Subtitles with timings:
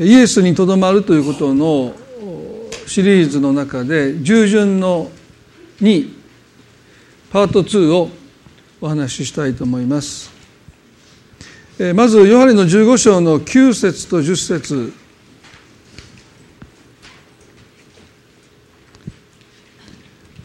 [0.00, 1.92] イエスにとどまるということの
[2.86, 5.10] シリーズの中で従順の
[5.80, 6.14] 2
[7.32, 8.08] パート2を
[8.80, 10.30] お話ししたいと思います。
[11.94, 14.92] まずヨハネの15章の9節と10節。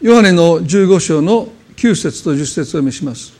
[0.02, 3.32] ヨハネの15章の9節と10節を読みします。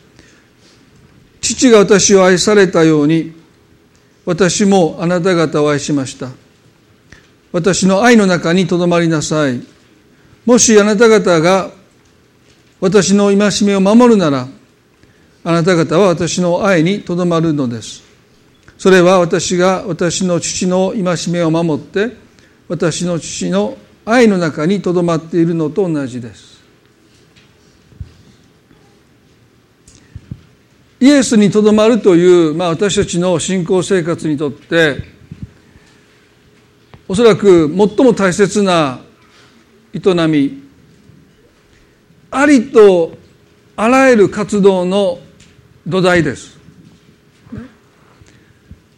[1.40, 3.43] 父が私を愛されたように
[4.24, 6.30] 私もあなた方を愛しました。
[7.52, 9.62] 私の愛の中にとどまりなさい。
[10.44, 11.70] もしあなた方が
[12.80, 14.48] 私の戒めを守るなら
[15.44, 18.02] あなた方は私の愛にとどまるのです。
[18.78, 22.16] それは私が私の父の戒めを守って
[22.68, 26.53] 私の父の愛の中にとどまっているのと同じです。
[31.00, 35.02] イエスにとどまるという、まあ、私たちの信仰生活にとって
[37.08, 37.76] おそらく最
[38.06, 39.00] も大切な
[39.92, 40.62] 営み
[42.30, 43.16] ありと
[43.76, 45.18] あらゆる活動の
[45.86, 46.58] 土台です。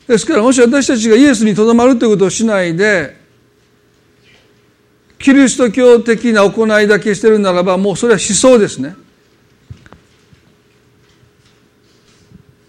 [0.06, 3.16] ですからもし私たちがイエスにとどまるということをしないで
[5.18, 8.94] キリスト教的な行いだけしてるならばもうそれは思想ですね。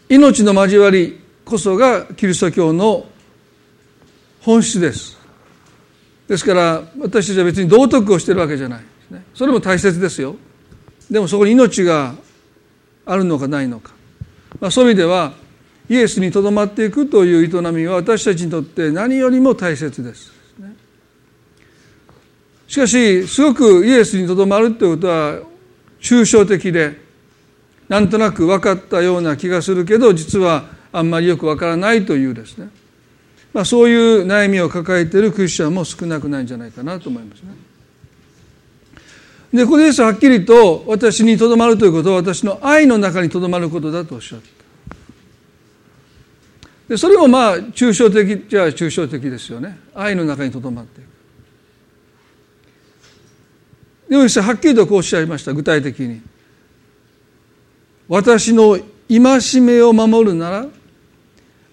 [0.10, 3.06] 命の交わりこそがキリスト教の
[4.42, 5.18] 本質です。
[6.28, 8.84] ですから私たちは別に道徳をしてるわけじゃない
[9.34, 10.36] それも大切ですよ。
[11.10, 12.16] でもそこに命が
[13.06, 13.94] あるのかないのか、
[14.60, 15.34] まあ、そういう意味では
[15.90, 20.34] イエスにとどまっていくという営みは私たちにとって何よりも大切です
[22.68, 25.40] しかしすごくイエスにとどまるということは
[26.02, 27.07] 抽象的で
[27.90, 32.70] なんとなく分かったような気がするけど実はあんまりよく分からないというですね、
[33.54, 37.56] まあ、そういう悩みを抱えているクリスチャンも少なくないんじゃないかなと思いますね。
[39.54, 44.48] でここでイエスははっきりと私にとどまるということは私の愛の中にとどまることだとおっしゃった。
[46.90, 51.08] でそれもまあ抽象的じゃ抽象的ですよね愛の中にとどまっていく。
[54.10, 56.22] でもはっきりとこうおっしゃいました具体的に。
[58.08, 58.80] 私の
[59.10, 60.68] 戒めを守るなら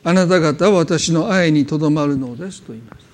[0.05, 3.05] あなた方は私の愛にとどまるのですと言います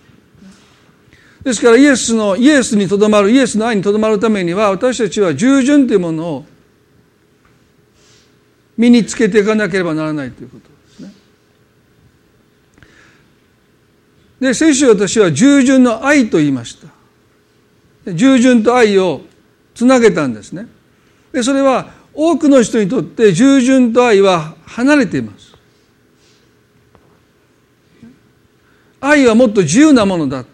[1.44, 6.46] ですからイエスのイエスにとどまるイエスの愛にとどまるためには私たちは従順というものを
[8.76, 11.12] 身につけていかなければならないということですね。
[14.40, 16.78] で先週私は従順の愛と言いまし
[18.06, 18.12] た。
[18.14, 19.20] 従順と愛を
[19.74, 20.66] つなげたんですね。
[21.32, 25.54] でそれは多くの人にとって従順と愛は離れています。
[29.00, 30.50] 愛はもっと自由なものだって。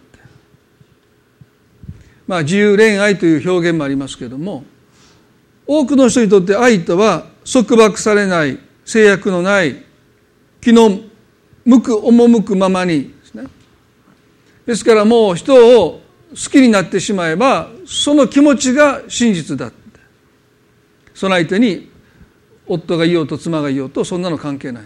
[2.26, 4.64] まあ自由恋愛という表現もありますけれども
[5.66, 9.84] 多くの人にとって愛とは束縛されない制約のない
[10.60, 11.00] 気の
[11.64, 13.44] 向く赴くままにですね。
[14.64, 16.00] ですからもう人を
[16.30, 19.70] 好きになってしまえばその気持ちが真実だ
[21.16, 21.90] その相手に
[22.66, 24.84] 夫がいようと妻がいようとそんなの関係ない。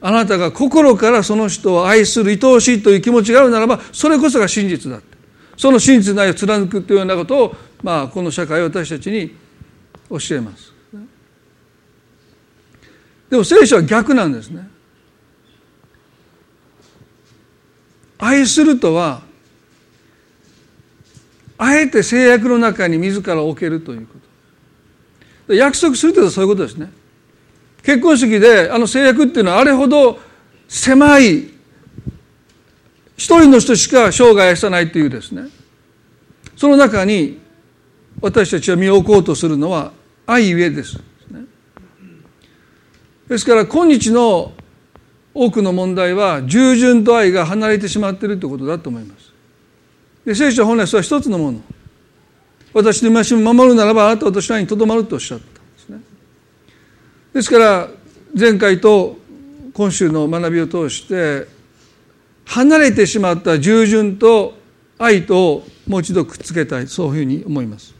[0.00, 5.16] あなたが心からその人を愛する愛おしいという気持ちがあるならばそれこそが真実だって。
[5.56, 9.36] その真実の愛を貫くというようなことを、まあ、この社会は私たちに
[10.10, 10.72] 教えます。
[13.30, 14.68] でも聖書は逆なんですね。
[18.18, 19.22] 愛するとは
[21.58, 24.21] あえて制約の中に自ら置けるということ。
[25.48, 26.90] 約束するというのはそういうことですね
[27.82, 30.18] 結婚式であの制約っていうのはあれほど
[30.68, 31.50] 狭い
[33.16, 35.44] 一人の人しか生涯愛さないというですね
[36.56, 37.40] その中に
[38.20, 39.92] 私たちは身を置こうとするのは
[40.26, 41.00] 愛ゆえです。
[43.28, 44.52] ですから今日の
[45.34, 49.32] 多くの問題は従順と愛が離れてしまっているということだと思います。
[50.24, 51.60] で聖書本来それは一つのもの。
[52.74, 55.44] 私の戒めを守るならばあなたは私の愛にとどまるとおっしゃった。
[55.44, 56.00] んですね。
[57.34, 57.88] ですから
[58.38, 59.18] 前回と
[59.74, 61.46] 今週の学びを通して
[62.46, 64.54] 離れてしまった従順と
[64.98, 67.94] 愛ともう一度くっつけたいそういうふうに思います。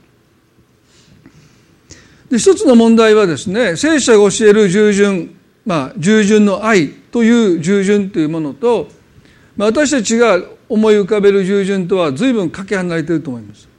[2.30, 5.36] で一つの問題はですね聖書が教える従順
[5.66, 8.88] まあ従順の愛という従順というものと、
[9.56, 13.71] まあ、私たちが思い浮かべる従順とは随分かけ離れていると思います。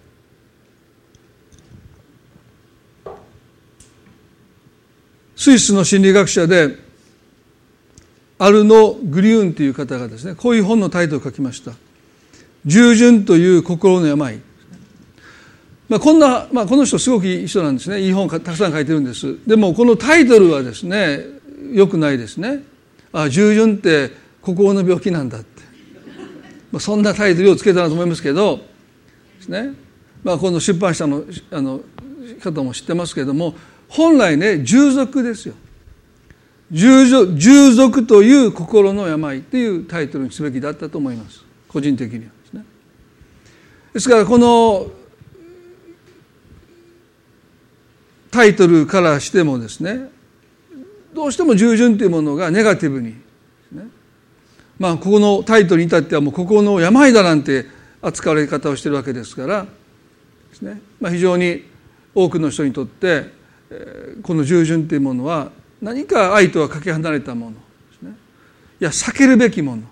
[5.44, 6.78] スイスの心理学者で
[8.40, 11.74] アルノ・グリューンという方がですねこういう本のタイトルを書きました
[12.66, 14.40] 「従順という心の病」
[15.90, 18.00] まあ、こんな、まあ、この人すごくいい人なんですね。
[18.00, 19.36] いい本たくさん書いてるんです。
[19.45, 21.19] でもこのタイトルはですね
[21.74, 22.63] よくないですね。
[23.12, 24.12] あ従順って
[24.42, 25.62] 心の病気なんだって、
[26.72, 28.62] まあ、そんなタイトルをつけたなと思いますけど
[29.40, 29.74] ですね。
[30.24, 31.81] まあ、この出版社のあの
[32.42, 33.56] 方も知ってますけども
[33.94, 35.54] 本来ね従属ですよ。
[36.72, 37.06] 従
[37.38, 41.45] 従属という心の病というタイトルにすべきだったと思います。
[41.68, 42.66] 個人的にはですね。
[43.94, 44.88] ですからこの
[48.31, 50.10] タイトルからしてもですね
[51.13, 53.13] どうしても従順というものがネガティブに、
[54.80, 57.68] まあここのタイトルに至ってはもう心の病だなんて
[58.01, 59.68] 扱われ方をしてるわけですから
[60.50, 61.63] ですね、まあ、非常に
[62.16, 63.43] 多くの人にとって
[64.21, 67.51] この従順というものは何か愛とはかけ離れたもの。
[67.51, 67.57] で
[67.99, 68.11] すね
[68.79, 69.83] いや避けるべきもの。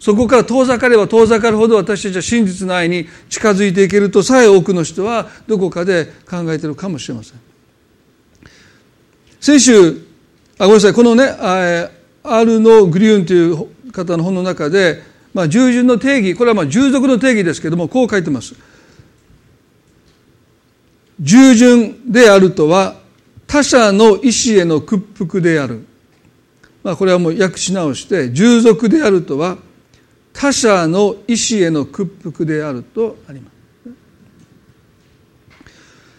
[0.00, 7.40] そこから遠ざかれば遠ざかるほど私たちは真実の愛に近づいていけるとさえ多くの人はどこかで考えているかもしれません。
[9.40, 10.02] 先週
[10.58, 10.92] あごめんなさい。
[10.92, 11.24] このね
[12.22, 15.02] アルノ・グリューンという方の本の中で、
[15.32, 18.54] まあ、従順の定義これはまあ従属の定義ですけどもこう書いてます。
[21.20, 22.96] 従順であるとは
[23.46, 25.86] 他者の意思への屈服である。
[26.82, 29.56] まあ、これはもう訳し直して従属であるとは
[30.32, 33.54] 他者の意思への屈服であるとあります。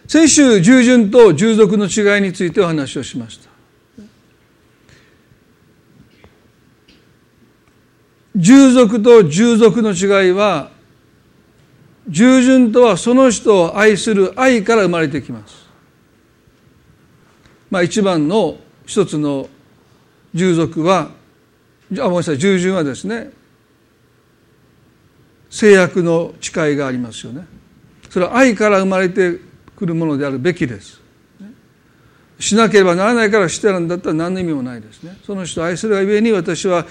[0.08, 3.50] 先週従順と従属の違いについてお話をしました。
[8.36, 10.72] 従属と従属の違いは
[12.08, 15.66] 従順とはその人を愛する愛から生まれてきます。
[17.72, 19.50] まあ一番の一つの
[20.34, 21.10] 従属は、
[21.94, 23.32] あ、ごめんなさい、従順はですね、
[25.50, 27.48] 制約の誓いがありますよね。
[28.10, 29.40] それは愛から生まれて
[29.76, 31.02] くるものであるべきです。
[32.40, 35.18] しなければならないからしてるんだったら何の意味もないですね。
[35.26, 36.86] その人を愛するがゆえに私は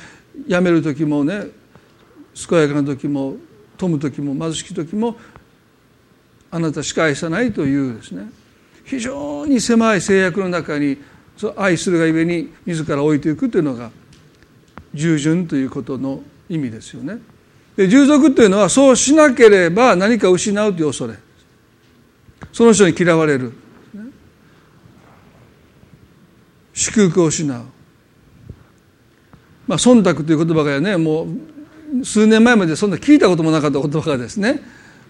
[0.49, 1.49] 辞める時もね
[2.49, 3.37] 健やかな時も
[3.77, 5.17] 富む時も貧しき時も
[6.51, 8.31] あなたしか愛さないというですね。
[8.85, 10.99] 非常に狭い制約の中に
[11.57, 13.91] 愛するがゆえに自ら置いていくというのが
[14.93, 17.19] 従順ということの意味ですよね。
[17.77, 21.15] で従属というのはそうしなければ何か失うという恐れ。
[22.53, 23.53] その人に嫌われる。
[26.73, 27.63] 祝福を失う。
[29.67, 31.27] まあ忖度という言葉がねもう
[32.03, 34.61] 数年前までそんな聞いたこともなかった言葉がですね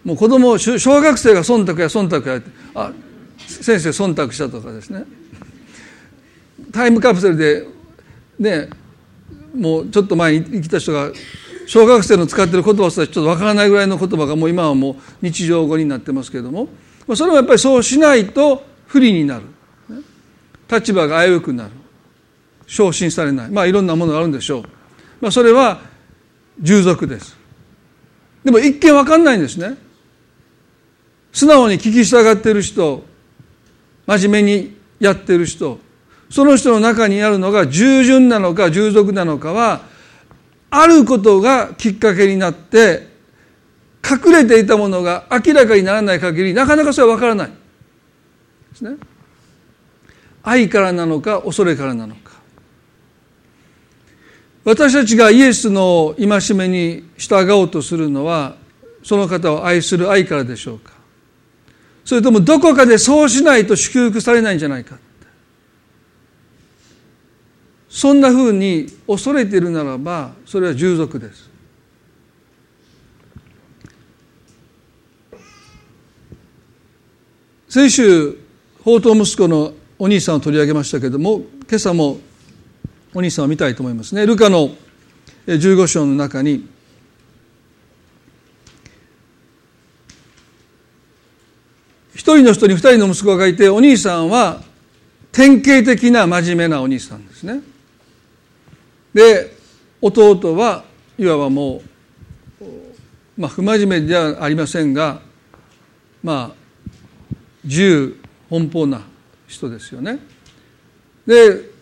[0.05, 2.43] もう子供小学生が忖度や忖度や
[2.75, 2.93] あ
[3.39, 5.05] 先生忖度したとかですね。
[6.73, 7.67] タイムカプセルで
[8.39, 8.69] ね
[9.55, 11.11] もうちょっと前に生きた人が
[11.67, 16.69] 小学生の使ってる言葉すらちょっとわからないぐらいの言葉がもう今はもう日常語になってますけれども
[17.15, 19.43] それはやっぱりそうしないと不利になる。
[20.71, 21.71] 立場が危うくなる。
[22.67, 23.51] 昇進されない。
[23.51, 24.63] まあいろんなものがあるんでしょう、
[25.21, 25.81] まあ、それは
[26.61, 27.37] 従属です。
[28.45, 29.77] でも一見わかんないんですね。
[31.33, 33.05] 素直に聞き従っている人
[34.06, 35.81] 真面目にやってる人
[36.31, 39.83] その人の中にあるのが従順なのか従属なのかは
[40.71, 43.08] あることがきっかけになって
[44.08, 47.49] 隠れていたものが明らかにならない限りなかなかそれは分からない。
[47.49, 47.55] で
[48.77, 48.96] すね。
[50.43, 52.24] 愛からなのか恐れからなのか。
[54.65, 58.56] 私たちがイエスの戒めに従おうとするのは
[59.03, 60.94] その方を愛する愛からでしょうか。
[62.05, 64.99] それともどこかでそうしないと祝福されないんじゃないか
[67.89, 71.51] そんなふうに恐れているならばそれは従属です。
[77.69, 78.39] 先週
[78.79, 82.19] 宝刀息子のお兄さんを取り上げましたけれども今朝も
[83.15, 84.27] お兄さんを見たいと思いますね。
[84.27, 84.71] ルカの
[85.47, 86.69] 15章の中に
[92.15, 94.63] 一人の人に二人の息子がいてお兄さんは
[95.31, 97.61] 典型的な真面目なお兄さんですね。
[99.13, 99.56] で
[100.01, 100.85] 弟は
[101.17, 101.83] いわばも
[102.61, 102.65] う、
[103.37, 105.21] まあ、不真面目ではありませんが
[106.23, 106.55] まあ
[107.63, 109.03] 自由奔放な
[109.47, 110.19] 人ですよね。
[111.27, 111.74] で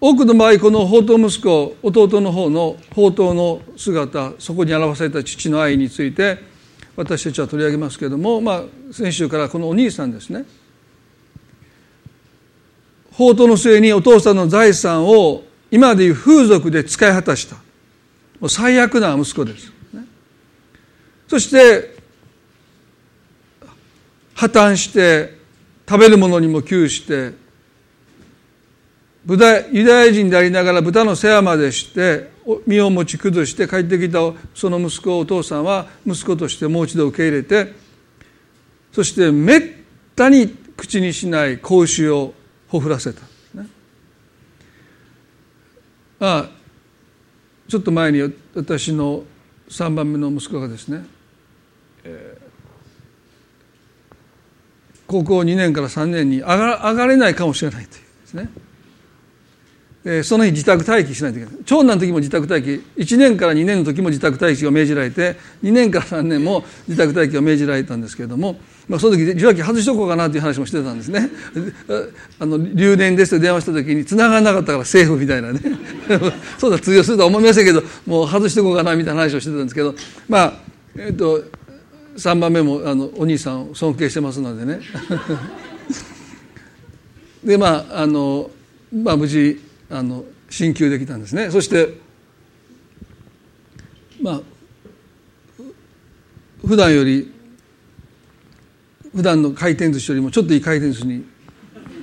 [0.00, 6.38] 多くの場合この宝刀息子弟の方の宝刀の姿そこに表された父の愛について
[6.94, 8.62] 私たちは取り上げますけれども、まあ、
[8.92, 10.44] 先週からこのお兄さんですね。
[13.12, 17.56] 宝刀の末にお父さんの財産を今でいう風俗で使い果たした。
[18.40, 19.72] もう最悪な息子です、
[21.26, 21.96] そして
[24.34, 25.36] 破綻して
[25.88, 27.32] 食べるものにも窮して
[29.28, 29.36] ユ
[29.84, 32.30] ダヤ人でありながら豚の世話までして
[32.66, 34.20] 身を持ち崩して帰ってきた
[34.54, 37.74] その息子をお父さんは息子としてもう一度受け入れて
[38.92, 39.62] そしてめっ
[40.16, 42.32] たに口にしない子牛を
[42.68, 43.20] ほふらせた、
[43.54, 43.68] ね、
[46.20, 46.48] ああ
[47.68, 49.24] ちょっと前に私の
[49.68, 51.04] 3番目の息子がですね、
[52.04, 52.48] えー
[55.08, 58.50] 高校2年から3年に上が上がれないかもしれないというですね、
[60.10, 61.54] えー、その日自宅待機しないといけない。
[61.66, 62.82] 長男の時も自宅待機。
[62.96, 68.56] 1年から2年の時も自宅待機を命じられて2年から3年も自宅待機を命じられたんですけれども、
[68.88, 71.28] まあ、その時受話器外しとこうかなという話もしてたんですね。
[72.40, 75.60] あの留年ですと電話した時に繋がらなかったからセーフみたいなね。
[76.56, 79.94] そうだ通用するとは思いませんけどもう外してこうかなみたいな話をしてたんですけど
[80.26, 80.54] まあ
[80.96, 81.44] えっ、と
[82.16, 84.80] 3番目もあのお兄さんを尊敬してますのでね。
[87.44, 88.50] でまああの、
[88.90, 91.50] まあ、無事あの進級できたんですね。
[91.50, 91.94] そして
[94.20, 94.40] まあ
[96.66, 97.32] 普段より
[99.14, 101.24] 普段の回転寿司よりもちょっといい回転寿司に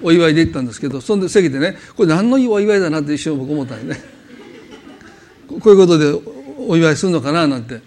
[0.02, 4.02] お祝いで行ったんですけどそんで席でねこれ何のいいお祝いだなって一瞬僕思ったんでね。
[5.48, 6.20] こういうことで
[6.68, 7.80] お祝いするのかななんて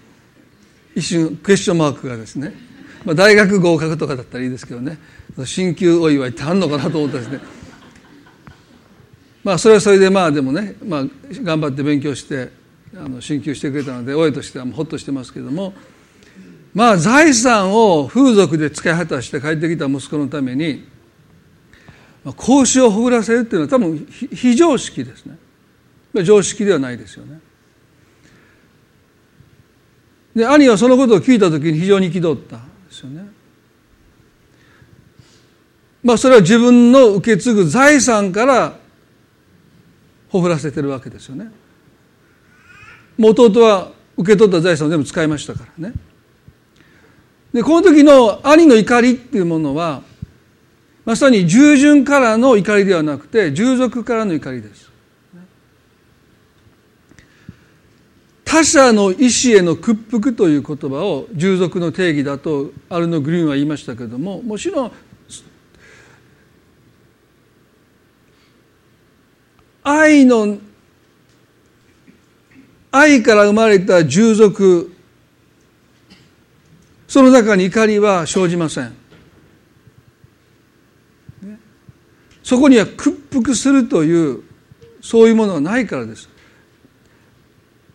[0.95, 2.55] 一瞬クエスチョンマークがですね、
[3.05, 4.99] まあ、大学合格とかだったらいいですけどね。
[5.45, 7.41] 進級お祝いってあんのかなと思ったんですね。
[9.45, 12.51] まあそれはそれでまあでもね、まあ、頑張って勉強して
[12.97, 15.75] あの進級してくれたので親としてはほっとしてますけども
[16.75, 20.87] まあ財産を風俗で使い果たして帰ってきた息子のために
[22.37, 25.39] 子をほぐらせるっていうのは多分非常識ですね
[26.25, 27.41] 常識ではないですよね
[30.39, 33.29] で兄はそのことを聞いた時に非常に憤ったんですよね。
[36.05, 38.77] まあそれは自分の受け継ぐ財産から
[40.29, 41.51] ほふらせてるわけですよね。
[43.21, 45.95] 弟は受け取った財産を全部使いましたからね。
[47.53, 50.03] でこの時の兄の怒りっていうものは
[51.05, 54.89] まさに従順からの怒りではなくて従属からの怒りです。
[58.45, 64.93] 他者の意思への屈服という言葉を従属の定義だとアルノ・グリーンは言いましたけれどももちろん
[69.91, 70.59] 愛の
[72.91, 74.93] 愛から生まれた従属。
[77.07, 78.93] その中に怒りは生じません。
[82.43, 84.43] そこには屈服するという
[85.01, 86.29] そういうものはないからです。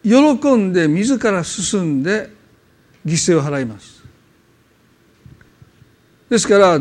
[0.03, 2.29] 喜んで自ら進んで
[3.05, 4.03] 犠牲を払います。
[6.29, 6.79] ですから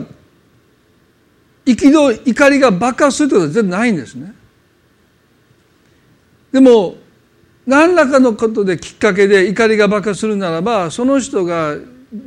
[1.66, 4.34] 憤怒りが爆発するということは全然ないんですね。
[6.52, 6.96] でも
[7.66, 11.76] 何らかのことできっかけで怒りが爆発するならばその人が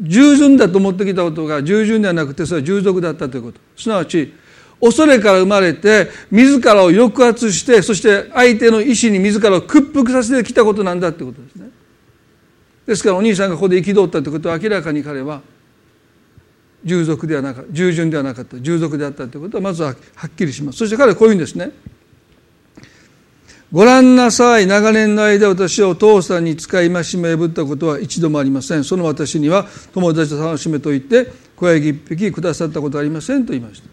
[0.01, 3.59] 従順だと思ってきたことが従順ではなくてそれは従属だったということ。
[3.77, 4.33] すなわち
[4.81, 11.69] 恐れから生まれて自らを抑圧してそして相手の意思に自らを屈服させてきたことなんだってことですね。
[12.85, 15.41] ですからお兄さんがここで憤ったということは明らかに彼は
[16.83, 20.79] 従属ではなか従順ではなかった従属であったということはまずははっきりします。
[20.79, 21.71] そして彼はこういうんですね。
[23.75, 24.67] ご覧なさい。
[24.67, 28.85] 長年の間私はお父さんに使い戒めぶったことは一度もありません。
[28.85, 33.89] その私には友達と楽しめと言って小ヤギ一匹くださったことはありませんと言いました。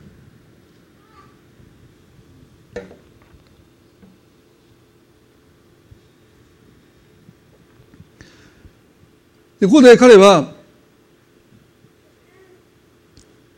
[9.59, 10.53] でここで彼は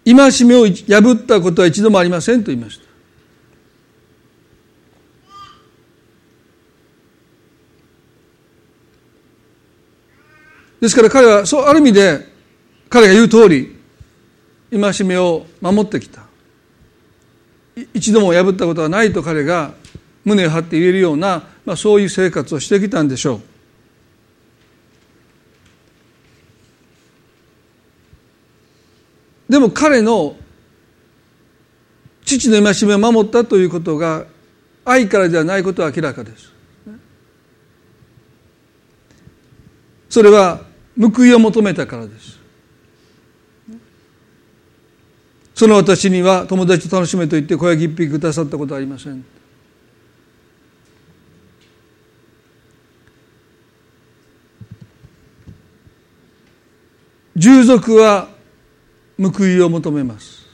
[0.07, 2.84] 戒めを破ったことは一度もありませんと言いました。
[10.85, 12.27] ですから彼はそうある意味で
[12.91, 13.75] 彼が言う通り
[14.71, 16.25] 戒めを守ってきた
[17.95, 19.73] 一度も破ったことはないと彼が
[20.27, 23.41] 胸を張って言えるような、まあ、そういう生活をしてきたんでしょ
[29.49, 29.53] う。
[29.53, 30.37] でも彼の
[32.27, 34.27] 父の戒めを守ったということが
[34.85, 36.53] 愛からではないことは明らかです。
[40.11, 42.39] それは報いを求めたからです。
[45.55, 49.25] その私には友達と楽しめと言って小焼き一匹くださったことはありません。
[57.37, 58.29] 従属は
[59.21, 60.45] 報いを求めます。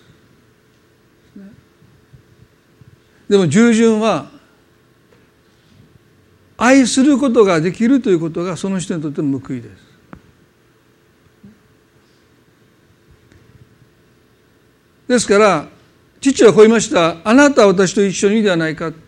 [3.28, 4.30] でも従順は
[6.58, 9.89] 愛することができるということがその人にとっての報いです。
[15.10, 15.66] ですから
[16.20, 17.16] 父はこう言いました。
[17.24, 18.88] あなたは私と一緒にではないか。
[18.88, 18.98] って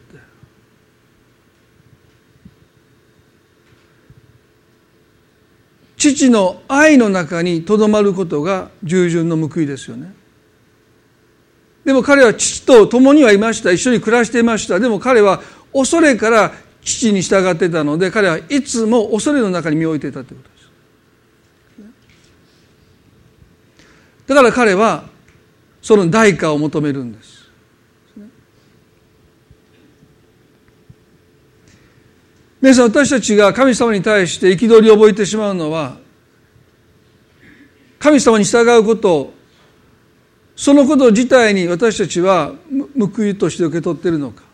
[5.97, 10.13] 父の愛の中にとどまることが従順の報いですよね。
[11.85, 13.71] でも彼は父と共にはいました。
[13.71, 14.81] 一緒に暮らしていました。
[14.81, 15.41] でも彼は
[15.73, 20.57] 恐れから父に従ってたので彼はいつも恐れの中に身を置いていたということで
[21.87, 21.93] す。
[24.27, 25.12] だから彼は
[25.83, 27.43] その代価を求めるんです。
[32.61, 35.97] 皆さん私たちが神様に対して憤りを覚えてしまうのは
[37.99, 39.33] 神様に従うこと
[40.55, 42.53] そのこと自体に私たちは
[42.97, 44.45] 報いとして受け取っているのか。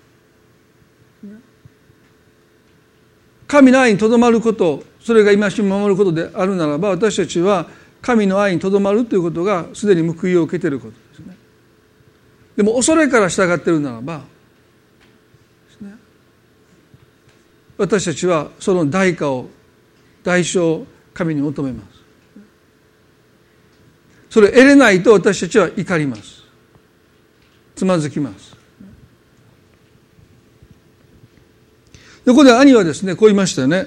[3.46, 7.66] 神の愛にとどまることそれが今し守ることであるならば私たちは
[8.00, 11.07] 神の愛にとどまるということがすでに報いを受けていること。
[12.58, 14.22] でも恐れから従っているならば
[17.76, 19.46] 私たちはその代価を
[20.24, 21.98] 代償を神に求めます。
[24.28, 26.42] それを得れないと私たちは怒ります。
[27.76, 28.56] つまずきます。
[32.24, 33.86] でここで兄はですねこう言いましたよね。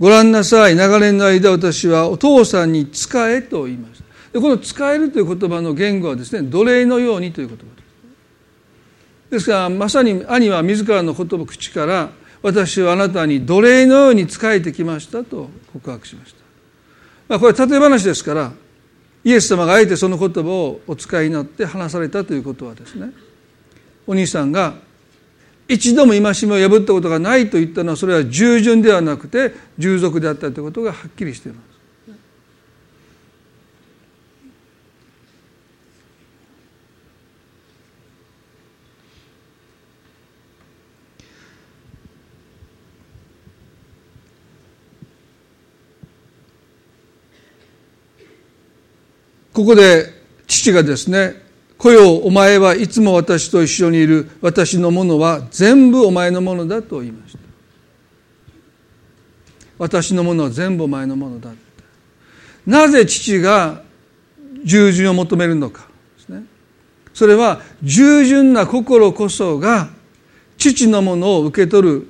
[0.00, 0.74] ご覧なさい。
[0.74, 4.04] 長年の間私はお父さんに仕えと言いました。
[4.32, 7.77] でこの使えるという言葉の言語はですね奴隷のようにという言葉。
[9.30, 12.10] ですからまさに兄は自らの言葉口から
[12.42, 16.40] 私はあなたに奴隷のように仕えてきましたと告白しました、
[17.28, 18.52] まあ、これは例え話ですから
[19.24, 23.10] イエス様があえてその言葉をお使いになって話されたということはですね
[24.06, 24.74] お兄さんが
[25.68, 31.67] 一度も戒めを破ったことがないと言ったのはそれは従順ではなくて従属であったということがはっきりしています。
[49.58, 50.14] ここで
[50.46, 51.34] 父がですね
[51.78, 57.40] 「来よお前はいつも私と一緒にいる私のものは全部お前のものだ」と言いました
[59.76, 61.50] 私のものは全部お前のものだ
[62.66, 63.82] なぜ父が
[64.62, 66.44] 従順を求めるのかですね
[67.12, 69.88] それは従順な心こそが
[70.56, 72.06] 父のものを受け取る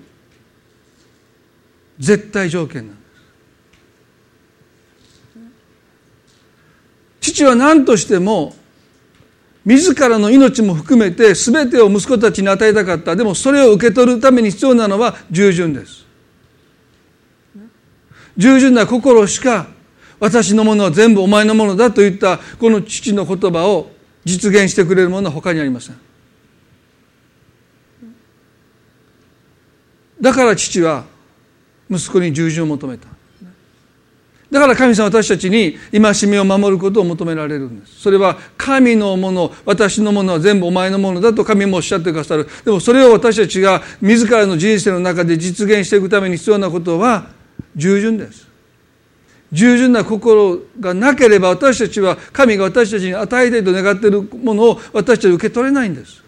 [1.98, 3.07] 絶対条件なんです
[7.32, 8.54] 父は何としても
[9.64, 13.14] 自らの命も含めて全てを息子たちに与えたかった。
[13.14, 16.06] でもそれを受け取るために必要なのは従順です。
[18.36, 19.66] 従順な心しか
[20.20, 23.90] 私のものは全部お前のものだといったこの父の言葉を
[24.24, 25.96] 実現してくれるものは他にありません。
[30.20, 31.04] だから父は
[31.90, 33.17] 息子に従順を求めた。
[34.50, 38.00] だから神様は私たちに戒めを守ることを求められるんです。
[38.00, 42.48] それは神のもの、私のものは全部お前のものだと神もおっしゃってくださる。
[42.64, 47.28] でもそれを私たちが自らの人生の中で実現していくために必要なことは
[47.76, 48.48] 従順です。
[49.52, 56.22] 従順な心がなければ私たちは神が私たちに与えたいと願っているものを私たちは受け取れないんです。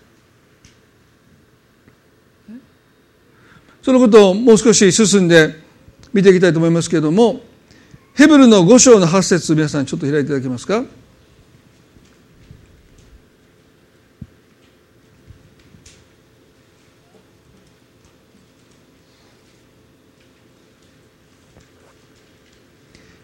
[3.83, 5.54] そのことをもう少し進んで
[6.12, 7.40] 見ていきたいと思いますけれども
[8.14, 10.85] ヘブルの5章の8節皆さんちょっと開いていただけますか？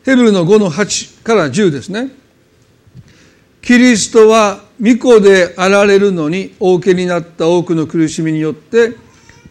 [0.04, 2.10] ヘブルの5の8から10ですね。
[3.60, 8.96] キリストは御子であられるのにお受けになった多くの苦しみによって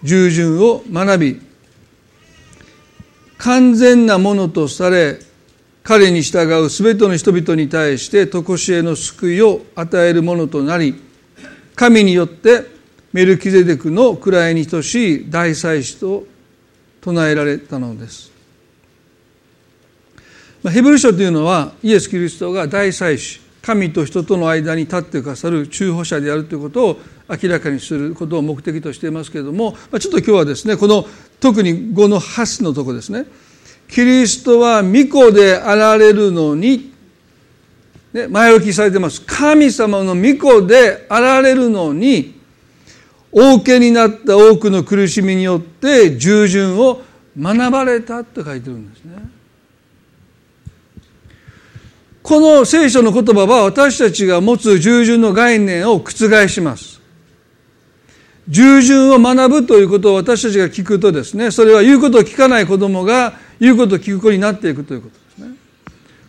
[0.02, 1.45] 従順を学び
[3.38, 5.20] 完全なものとされ
[5.84, 10.96] 彼に従う全ての人々に対して常しえの救いを与えるものとなり
[11.76, 12.64] 神によって
[13.14, 16.26] メルキゼデクの位に等しい大祭司と
[17.02, 18.32] 唱えられたのです。
[20.70, 31.06] ヘブル書というのはイエス・キリストが大祭司神と人との間に立ってくださる中保者であるということを明らかにすることを目的としていますけれどもちょっと今日はですねこの
[31.40, 33.26] 特に5の8のとこですね
[33.88, 36.96] キリストは御子であられるのに
[38.16, 42.34] ね、前置きされてます神様の御子であられるのに
[43.30, 47.02] 王家になった多くの苦しみによって従順を
[47.38, 49.18] 学ばれたと書いてるんですね。
[52.24, 57.02] この聖書の言葉は私たちが持つ従順の概念を覆します。
[58.48, 65.56] 従順を学ぶということを私たちが聞くとですね、それは言うことを聞かない子供が言うことを聞く子になっていくということですね。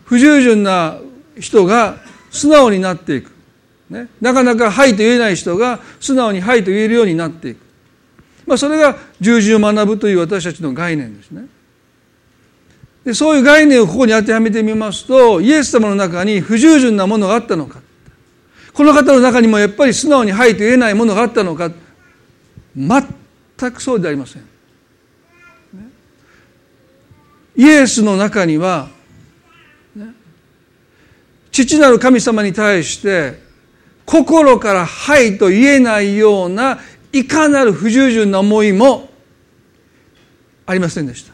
[0.05, 0.99] 不従順な
[1.39, 1.99] 人が
[2.31, 3.33] 素直になっていく。
[3.91, 7.59] ね、なかなか「はい」と言えない人が素直に「はい」と言えるようになっていく。
[8.47, 11.47] まあ、それが従順を学ぶという私たちの概念ですね。
[13.05, 17.81] でそういう概念をここに当てはめてみますとイエス様の中に不従順なものがあったのか
[18.73, 21.71] この方の中にもやっぱり素直に「はい」と言えないものがあったのか
[22.77, 24.43] 全くそうでありません。
[27.57, 28.89] イエスの中には、
[31.51, 33.41] 父なる神様に対して
[34.05, 36.81] 心から「はい」と言えないような
[37.13, 39.11] いかなる不従順な思いも
[40.67, 41.33] ありませんでした。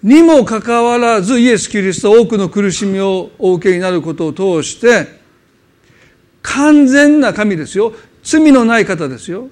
[0.00, 5.20] にもかかわらずイエス・キリストは多くの苦しみをお受けになることを通して
[6.42, 9.48] 完全な神ですよ罪のない方ですよ。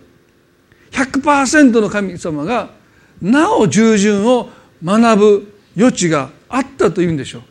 [0.92, 2.70] 100%の神様が
[3.20, 4.50] なお従順を
[4.82, 7.48] 学ぶ余地があったというんでしょうか。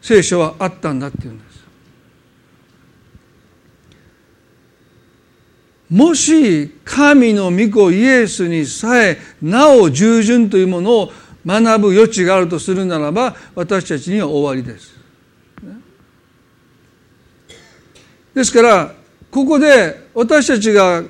[0.00, 1.52] 聖書はあったんだっていうんです。
[5.90, 11.12] もし神の御子イエスにさえなお従順というものを
[11.44, 14.92] 学ぶ余地があるとするならば私たちには終わりです。
[18.34, 19.01] ですから
[19.32, 21.02] ここで私たちが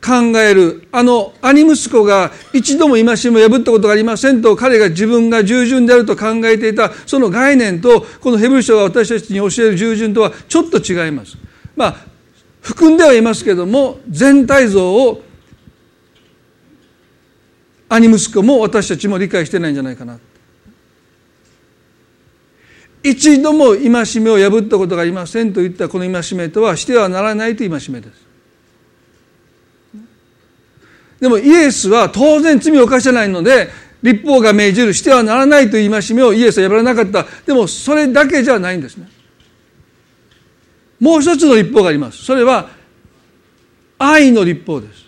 [0.00, 11.36] 考えるあの兄息子が一度も戒めを破ったことがありませんと彼が自分が従順であると考えていたその概念とこのヘブル書が私たちに教える従順とはちょっと違います。
[11.76, 11.96] まあ
[12.62, 15.22] 含んではいますけども全体像を
[17.90, 20.18] 兄息子も私たちも理解してないんじゃないかな
[23.10, 28.28] 一度も戒めを破ったことがありませんと言ったこの戒めとはしてはならないという戒めです。
[31.20, 33.70] でもイエスは当然罪を犯してないので
[34.02, 37.26] 立法が命じるしてはならないという戒めをイエスは破らなかった。
[37.44, 39.08] でもそれだけじゃないんですね。
[41.00, 42.24] もう一つの立法があります。
[42.24, 42.68] それは
[43.98, 45.04] 愛の立法です。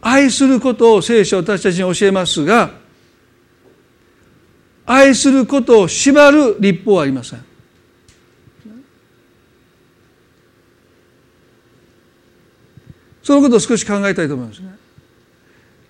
[0.00, 2.81] 愛することを聖書私たちに教えますが
[4.86, 7.44] 愛することを縛る立法はありません。
[13.22, 14.74] そのことを少し考えたいと思いますね。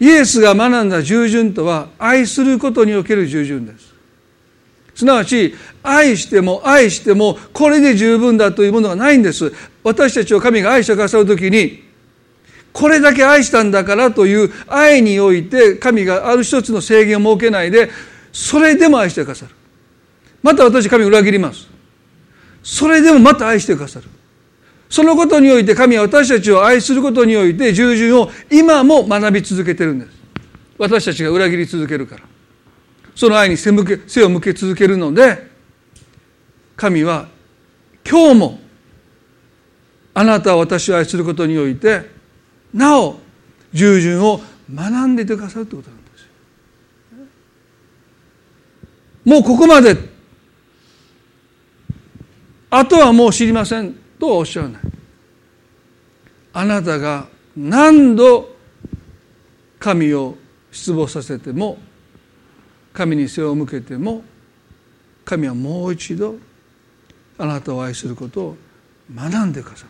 [0.01, 3.93] イエスが学んだ従順とは愛することにおける従順です。
[4.95, 9.53] すなわち愛しても愛してもこれで十分だというものがないんです。
[9.83, 11.83] 私たちを神が愛してくださる時に
[12.73, 17.91] これだけ愛したんだからという愛において神がある一つの制限を設けないで
[18.33, 19.55] それでも愛してくださる。
[20.43, 21.69] また私神を裏切ります。
[22.63, 24.07] それでもまた愛してくださる。
[24.89, 30.11] そのことにおいて神は私たちを愛することにおいて従順を今も学び続けてるんです。
[30.79, 32.23] 私たちが裏切り続けるから。
[33.15, 35.51] その愛に背向け背を向け続けるので
[36.77, 37.29] 神は
[38.09, 38.59] 今日も
[40.15, 42.11] あなたは私を愛することにおいて
[42.73, 43.19] なお
[43.73, 44.41] 従順を
[44.75, 46.02] 学んでいてくださるということなんです。
[49.25, 49.97] もうここまで
[52.71, 54.83] あとはもう知りませんとはおっしゃらない
[56.55, 58.55] あなたが何度
[59.79, 60.37] 神を
[60.71, 61.79] 失望させても
[62.93, 64.23] 神に背を向けても
[65.25, 66.37] 神はもう一度
[67.39, 68.57] あなたを愛することを
[69.15, 69.85] 学んでくださ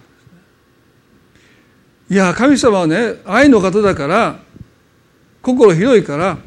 [2.08, 2.14] る。
[2.14, 4.38] いや神様はね愛の方だから
[5.40, 6.38] 心広いから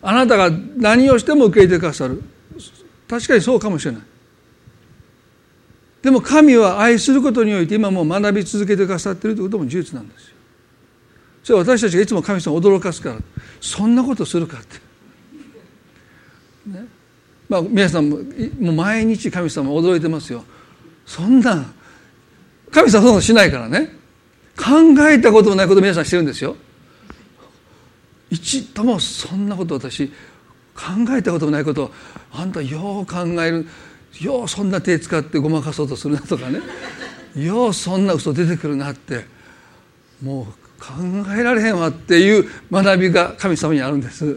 [0.00, 2.22] あなたが何をしても受け入れてくださる。
[3.08, 4.02] 確かにそうかもしれない。
[6.02, 10.34] でも神は愛することにおいて今も学び続けてくださっているということも事実なんですよ。
[11.42, 13.16] それは私たちがいつも神様を驚かすから。
[13.60, 14.76] そんなことするかって。
[16.66, 16.86] ね。
[17.48, 18.22] まあ、皆さんもも
[18.70, 20.44] う毎日神様驚いてますよ。
[21.06, 21.64] そんな
[22.70, 23.96] 神様そんなことしないからね。
[24.56, 24.74] 考
[25.08, 26.56] えたこともないこと皆さんしてるんですよ。
[28.30, 30.08] 一度もそんなこと私
[30.74, 31.90] 考えたこともないこと
[32.32, 33.66] あんたよう考える
[34.20, 36.60] ようそんな手使ってごまかそうとするなとかね
[37.36, 39.24] ようそんな嘘出てくるなって
[40.22, 40.46] もう
[40.80, 40.92] 考
[41.36, 44.36] えられへんわっていう学びが神様にあるんです。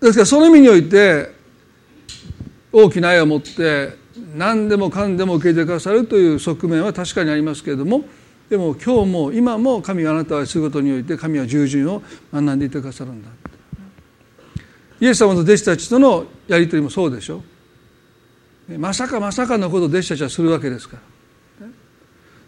[0.00, 1.32] ですからその意味において
[2.72, 3.96] 大きな愛を持って
[4.36, 8.04] 何でもかんでも受け入れてくださるという側面は確かにありますけれども
[8.48, 13.28] でも今日も今も神があなたを愛することにおいて神は従順を学んでいてくださるんだ
[15.00, 17.42] イエス様の弟子たちとのやり取りもそうでしょ。
[18.76, 20.98] まさかまさかのことを弟子たちはするわけですか
[21.60, 21.68] ら。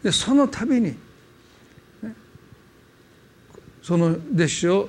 [0.02, 0.94] でその度に
[3.82, 4.88] その弟子を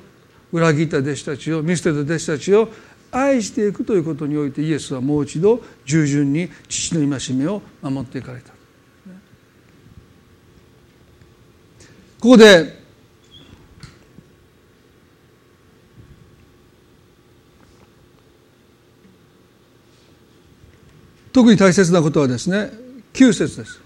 [0.51, 2.69] 裏切った弟子たちを見捨てた弟子たちを
[3.11, 8.53] 愛していくということにおいてイエスはもう一度従順に父の戒めを守っていかれた。
[12.21, 12.79] ここで
[21.33, 22.69] 特に大切なことはですね
[23.13, 23.81] 9節です。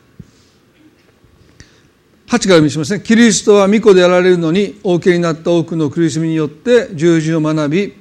[2.28, 3.00] 8から読みしますね。
[3.00, 7.94] キリストは御子であられるのにお受けになった多くの苦しみによって従順を学び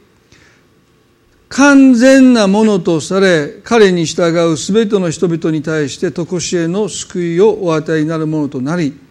[1.48, 9.03] 完全なものとされ彼に従う全ての人々に対して常しえの救いをお与えになるものとなり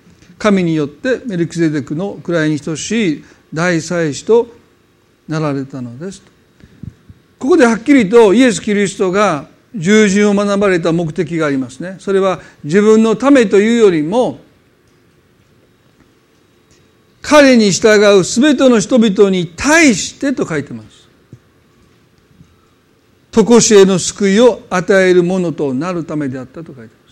[0.43, 4.47] 神によってメルキゼデクの位に等しい大祭司と
[5.25, 6.21] なられたのです
[7.39, 11.95] ここではっきりとイエス・キリストが従順を学ばれた目的がありますね。
[11.99, 14.39] それは自分のためというよりも
[17.21, 21.08] 彼に従う全ての人々に対してと書いてます。
[23.32, 27.02] 常しえの救いを与えるものとなるためであったと書いてます。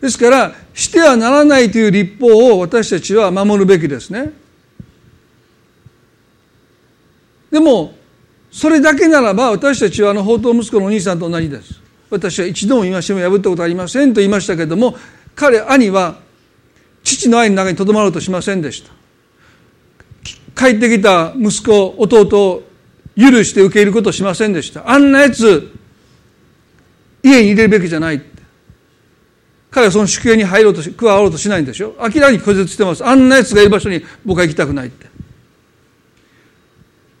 [0.00, 4.32] ですからしてはならないという立法を私たちは守るべきですね。
[7.50, 7.94] でも
[8.50, 11.80] それだけならば私たちはあの宝刀息子のお兄さんと同じです。
[12.08, 14.96] 私は一度も戒めを破ったことありませんと言いましたけれども
[15.36, 16.18] 彼兄は
[17.04, 18.90] 父の愛の中にとどまろうとしませんでした。
[20.56, 22.62] 帰ってきた息子弟を
[23.16, 24.90] 許して受け入れることをしませんでした。
[24.90, 25.70] あんなやつ
[27.22, 28.22] 家に入れるべきじゃない。
[29.70, 33.04] 彼はその宿営に入ろうとし加わろうとしないんでしょ明らかに拒絶してます。
[33.04, 35.06] あんなやつがいる場所に僕は行きたくないって。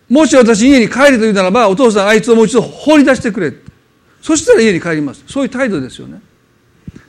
[0.08, 3.52] もし私家に帰るというならばお父さんあいつをもう一度放り出してくれ
[4.20, 5.22] そしたら家に帰ります。
[5.28, 6.20] そういう態度ですよね。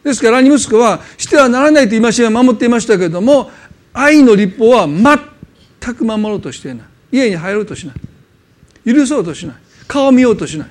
[0.03, 3.49] ですから兄息子はしてはならないと戒めは守っていましたけれども
[3.93, 6.85] 愛の立法は全く守ろうとしていない。
[7.11, 8.93] 家に入ろうとしない。
[8.93, 9.55] 許そうとしない。
[9.87, 10.67] 顔を見ようとしない。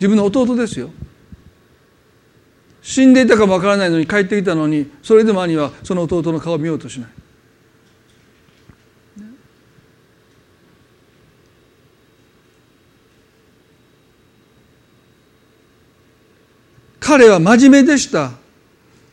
[0.00, 0.90] 自分の弟ですよ。
[2.88, 7.10] 死んでいたかもわからないのに帰ってきたのにそれでも兄はその弟の顔を見ようとしない。
[16.98, 18.32] 彼は真面目でした。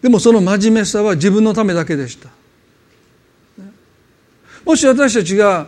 [0.02, 2.30] でもその真面目さは自分のためだけでした。
[4.64, 5.68] もし私たちが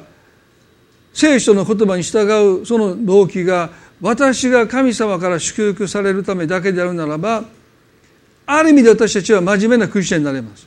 [1.14, 7.57] 聖書の言葉に従うその動機が私が神様から祝福されるためだけであるならば
[8.48, 10.66] ある意味で私たちは真面目なクリスチャンになれます。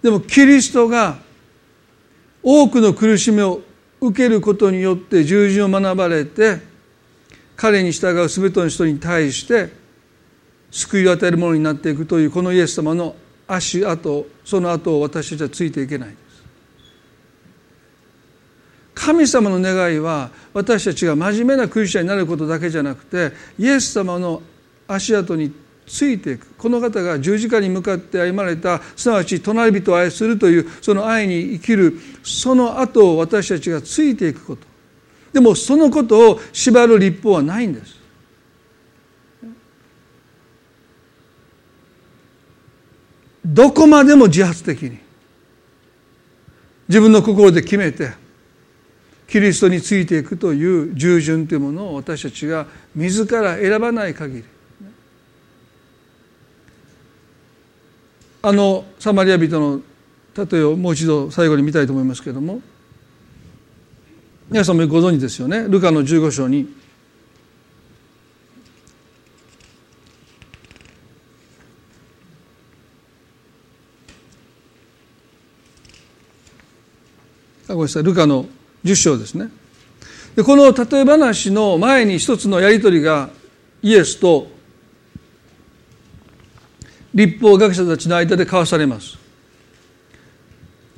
[0.00, 1.18] でもキリストが
[2.40, 3.60] 多くの苦しみを
[4.00, 6.60] 受けることによって従順を学ばれて
[7.56, 9.72] 彼に従う全ての人に対して
[10.70, 13.16] 救いを与えるものになっていくというこのイエス様の
[13.48, 16.20] 足跡その後を私たちはついていけないです。
[18.94, 24.40] 神様の願いは私たちが真面目なクリスチャンになることだけじゃなくてイエス様の
[24.88, 25.52] 足跡に
[25.86, 26.46] ついていく。
[26.54, 34.66] この方が十字架に向かって歩まれたすなわち隣人を愛するというその愛に生きるその後を私たちがついていくこと。
[35.32, 37.96] でもそのことを縛る立法はないんです。
[43.44, 44.98] どこまでも自発的に
[46.88, 48.12] 自分の心で決めて
[49.28, 54.44] キリストについていくという従順というものを私たちが自ら選ばない限り
[58.46, 59.80] あのサマリア人の
[60.36, 62.60] 例えをもう一度最後に見たいと思いますけれども。
[64.48, 65.66] 皆さんもご存知ですよね。
[65.68, 66.68] ルカの15章に。
[77.66, 78.04] ごめんなさい。
[78.04, 78.46] ルカの
[78.84, 79.48] 10章ですね。
[80.36, 83.30] でこの例え話の前に一つのやり取りが
[83.82, 84.54] イエスと
[87.16, 89.16] 立法学者たちの間で交わされます。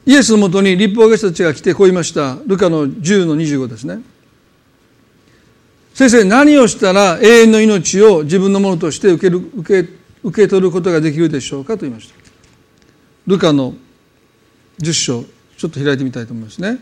[0.04, 2.36] イエスのもとに立法学者たちが来てこう言いました。
[2.44, 4.00] ルカの10の25ですね。
[5.94, 9.90] 先生何をしたら永遠の命を自分のものとして受ける受け
[10.24, 12.14] 受け取ることができるでしょうかと言いました。
[13.28, 13.74] ルカの
[14.80, 15.24] 10章
[15.56, 16.80] ちょっと開いてみたいと思いますね。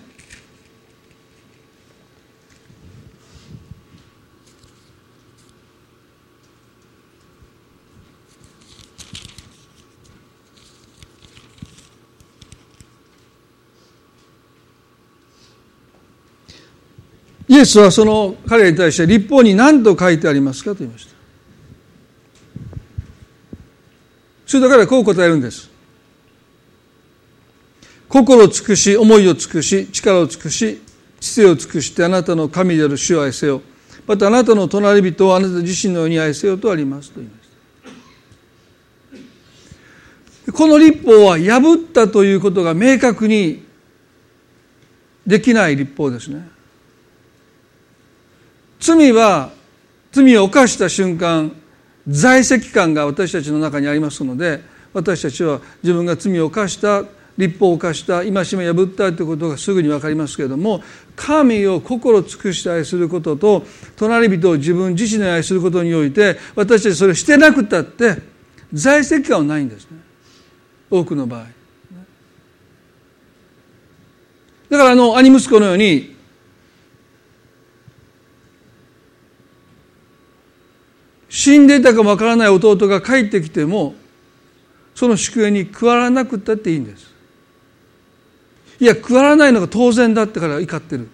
[17.48, 21.14] イエスはその彼に対して立法に何と書いてありますかと言いました。
[24.46, 25.70] それだからこう答えるんです。
[28.08, 30.80] 心を尽くし思いを尽くし力を尽くし
[31.20, 33.62] 知性を尽くしてあなたの神である主を愛せよ。
[34.06, 37.46] またあなたの隣人をあなた自身のように愛せよとありますと言いまし
[40.46, 40.52] た。
[40.52, 43.64] この立法は破ったということが明確に
[45.26, 46.55] できない立法ですね。
[48.78, 49.50] 罪は
[50.12, 51.52] 罪を犯した瞬間
[52.08, 54.62] 在籍感が私たちの中にありますので
[54.92, 57.04] 私たちは自分が罪を犯した
[57.36, 60.82] 立法を犯した戒めを破ったということがすぐに分かりますけれども
[61.14, 63.64] 神を心尽くして愛することと
[63.96, 68.16] 隣人を自分自身で愛することにおいて私たちそれをしてなくたって
[68.72, 69.98] 在籍感はないんですね。
[70.90, 71.44] 多くの場合。
[74.68, 76.15] だからあの兄息子のように
[81.36, 83.94] 死んでいたかもわからない弟が帰ってきても
[84.94, 87.14] その宿営に加わらなくったっていいんです。
[88.80, 91.10] いや加わらないのが当然だってから怒ってる。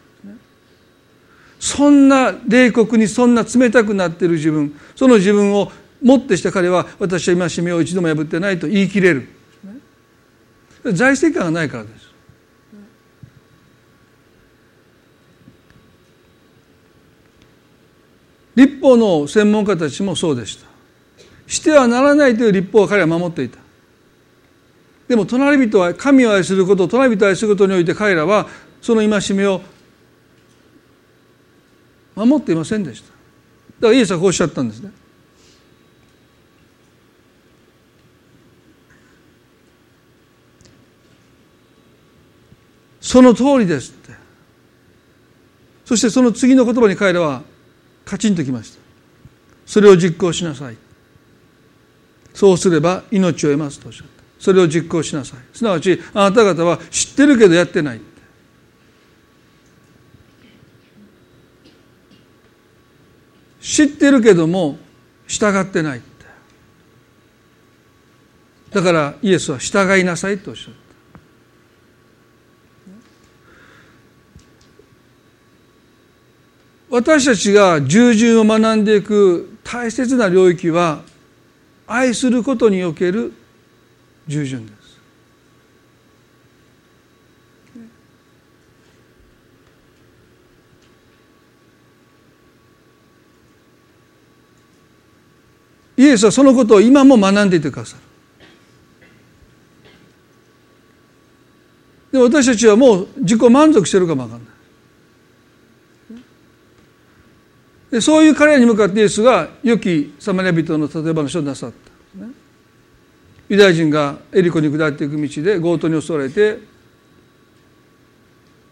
[1.59, 9.29] そんな冷酷にそんな冷たくなってる自分その自分をもってした彼は私は戒めを一度も破ってないと言い切れる。
[10.85, 12.12] 財政感がないからです。
[18.55, 20.67] 立法の専門家たちもそうでした。
[21.47, 23.59] してはならないという立法は彼は守っていた。
[25.09, 28.49] でも隣人は神を愛すること隣人を愛することにおいて彼らは
[28.81, 29.61] その戒めを
[32.15, 33.09] 守っていませんでした。
[33.09, 34.91] だからイエスはこうおっしゃったんですね。
[43.01, 44.13] その通りですって。
[45.85, 47.43] そしてその次の言葉に彼らは
[48.05, 48.81] カチンときました。
[49.67, 50.77] それを実行しなさい。
[52.35, 54.23] そうすれば命を得ますとおっしゃった。
[54.39, 55.41] それを実行しなさい。
[55.53, 58.01] すなわちあなた方は知ってるけどやってない。
[63.61, 64.79] 知ってるけども
[65.27, 66.03] 従ってない。
[68.73, 70.81] だからイエスは従いなさいとおっしゃった。
[76.93, 81.01] 私たちが従順を学んでいく大切な領域は
[81.87, 83.33] 愛することにおける
[84.29, 85.01] 従順です。
[95.97, 97.97] イエスはそのことを今も学んでいてくださ
[102.13, 102.19] る。
[102.19, 104.52] で私たちはもう自己満足してるかもわかんない。
[107.93, 111.73] でそういう彼らに向かってイエスが良きサマリア人の例え話をなさっ
[112.17, 112.33] た、ね、
[113.51, 116.59] ユダヤ人がエリコに下っていく道で強盗に襲われて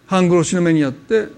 [0.06, 1.28] 半殺しの目にあって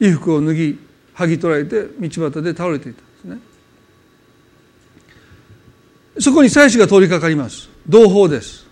[0.00, 0.78] 衣服を脱ぎ
[1.14, 3.38] 剥ぎ取られて道端で倒れていたんですね。
[6.18, 7.70] そこに祭司が通りかかります。
[7.88, 8.66] 同胞です。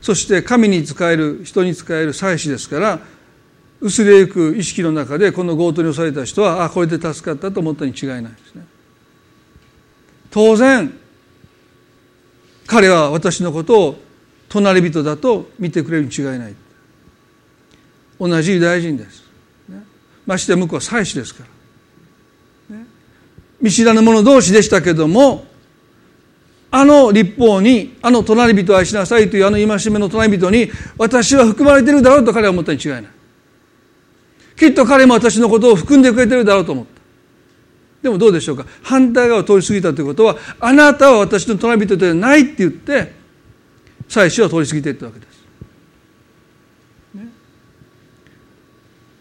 [0.00, 3.00] そして神に仕える人に仕える祭司ですから
[3.82, 8.64] 薄れゆく意識の中でこの強盗に襲われた人はあこれで助かったと思ったに違いないですね。
[10.30, 10.96] 当然
[12.66, 14.00] 彼は私のことを
[14.48, 16.54] 隣人だと見てくれるに違いない。
[18.20, 19.24] 同じユダヤ人です、
[20.26, 21.42] まして向こうは祭司ですか
[22.70, 22.76] ら、
[23.60, 25.44] 見知らぬ者同士でしたけども
[26.70, 33.04] あの立法にあの隣人を愛しなさいというあの戒めの隣人に私は含まれているだろうと彼は思ったに違いない。
[34.56, 37.02] きっと彼も私のことを含んでくれてるだろうと思った。
[38.02, 38.66] でもどうでしょうか。
[38.82, 43.12] 反対側を通り過ぎたということはあなたは私の隣人ではないって言って
[44.08, 45.44] 祭司を通り過ぎていったわけです、
[47.14, 47.28] ね、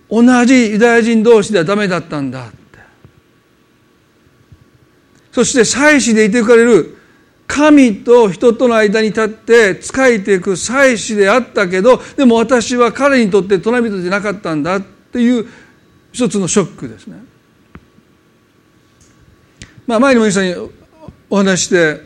[0.10, 2.58] 同じユダヤ人同士ではダメだったんだって。
[5.32, 6.98] そして祭司でいてくれる
[7.46, 15.01] 神と人との間に立って仕えていく祭司であったけどでも私は彼にとって隣人でなかったんだって。
[15.12, 15.46] っていう
[16.14, 17.18] 一つのショックですね。
[19.86, 20.56] まあ、前にも皆さんに
[21.30, 22.00] お話して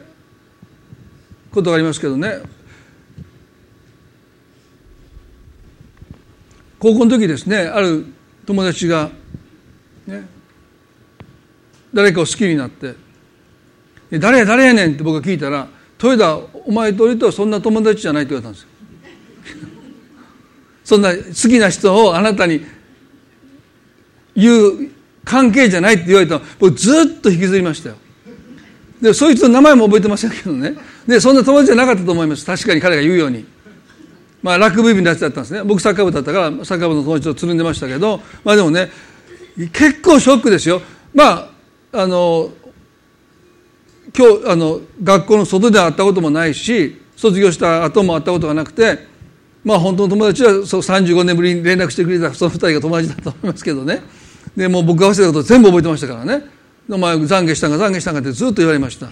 [1.51, 2.41] ことがありますけどね
[6.79, 8.05] 高校の時ですねある
[8.45, 9.11] 友達が、
[10.07, 10.27] ね、
[11.93, 12.95] 誰かを好きになって
[14.19, 15.67] 「誰や誰やねん」って僕が聞いたら
[16.01, 18.69] 「豊田お前と俺とはそんな友達じゃない」って言われたんですよ。
[20.83, 22.65] そんな好きな人をあなたに
[24.35, 24.91] いう
[25.23, 26.41] 関係じゃないって言われたの。
[26.59, 27.95] 僕ずっと引きずりましたよ。
[29.01, 30.75] でそいつの名前も覚えてませんけどね。
[31.07, 32.45] でそんな友達じゃなかったと思います。
[32.45, 33.45] 確かに彼が言うように。
[34.41, 35.63] まあラグビー部のやつだったんですね。
[35.63, 38.21] 僕サッカー部だったからサッカー部の友達とつるんでましたけど。
[38.43, 38.91] まあでもね
[39.73, 40.81] 結構ショックですよ。
[41.13, 41.51] ま
[41.93, 42.51] ああの
[44.15, 49.07] 今日あの学校の外で会ったこともないし卒業した後も会ったことがなくて
[49.63, 54.01] まあ本当の友達はそう35年ぶりに連絡してくれたその2人が友達だと思いますけどね。
[54.55, 56.45] でもう僕が忘れたこと全部覚えてましたからね
[56.89, 59.09] 「お前懺悔したんか懺悔したんか」ってずっと言われました。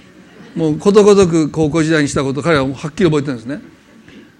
[0.56, 3.62] もうことごとく高校時代にしたこと彼ははっきり覚えてるんですね。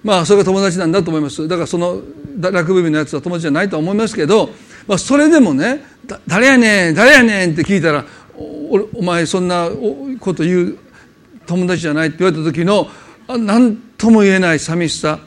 [0.04, 1.48] まあそれが友達なんだと思います。
[1.48, 2.02] だからその
[2.40, 4.50] 落語部のやつは友達じゃないと思いますけど、
[4.88, 5.84] まあ、それでもね
[6.28, 9.70] 「誰やねん誰やねん」って聞いたら「おお前そんな
[10.20, 10.78] こと言う
[11.46, 12.90] 友達じゃない」って言われた時の
[13.28, 15.20] 何とも言えない寂しさ。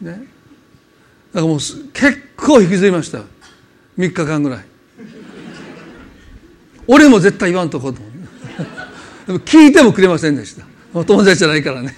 [0.00, 0.10] ね。
[0.10, 0.26] だか
[1.34, 3.20] らもう結構引きずりました。
[3.98, 4.64] 3日間ぐらい。
[6.86, 8.00] 俺も絶対言わんとこうと
[9.26, 10.64] でも聞いてもくれませんでした。
[10.92, 11.96] 友達じゃないからね。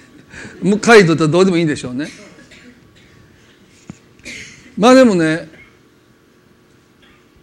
[0.81, 2.07] 彼にとってはどうでもいいんでしょうね。
[4.77, 5.49] まあでもね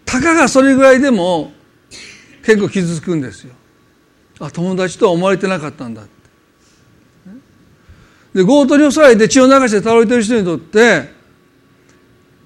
[0.05, 1.53] たかがそれぐらいでも
[2.45, 3.55] 結構傷つくんですよ。
[4.41, 6.11] あ友達とは思われてなかったんだって。
[8.35, 11.16] で強盗に襲われて血を流して倒れてる人にとって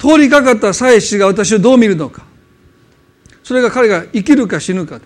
[0.01, 2.24] 通りかかった妻子が私をどう見るのか。
[3.44, 4.98] それが彼が生きるか死ぬか。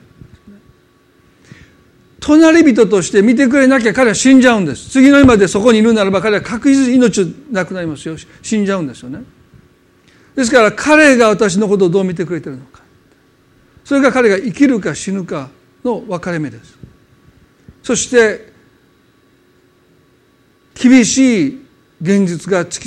[2.20, 4.90] 隣人として見てくれなきゃ彼は死んじゃうんです。
[4.90, 8.16] 次の日までそこにいるならば彼は確実に命なくなりますよ。
[8.40, 9.24] 死んじゃうんですよね。
[10.36, 12.82] ですから彼が私のことをどう見てくれてるのか。
[13.84, 15.50] それが彼が生きるか死ぬか
[15.84, 16.78] の分かれ目です。
[17.82, 18.52] そして
[20.80, 21.66] 厳しい
[22.00, 22.80] 現実が突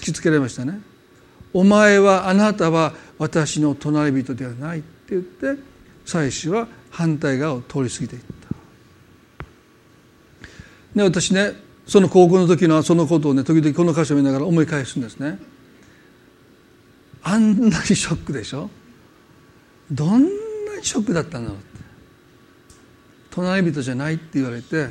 [0.00, 0.80] きつけられましたね。
[1.54, 5.56] お前はあなたは私の隣人ではないって言って
[6.04, 8.22] 妻子は反対側を通り過ぎていっ
[10.92, 11.52] た、ね、私ね
[11.86, 15.38] その高校の時のそのことをね時々この箇所を見ながら思い返すんですね。
[17.22, 18.68] あんなにショックでしょ？
[19.90, 20.28] どんな
[20.76, 21.66] にショックだったんだろうって。
[23.30, 24.88] 隣人じゃないって言われて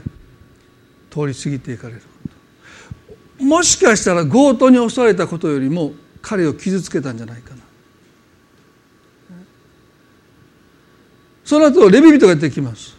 [1.11, 2.07] 通り過ぎていかれるこ
[3.39, 3.43] と。
[3.43, 5.93] もしかしたら強盗に襲われたことよりも
[6.23, 7.57] 彼を傷つけたんじゃないかな。
[11.43, 12.95] その後レビ人が出てきます。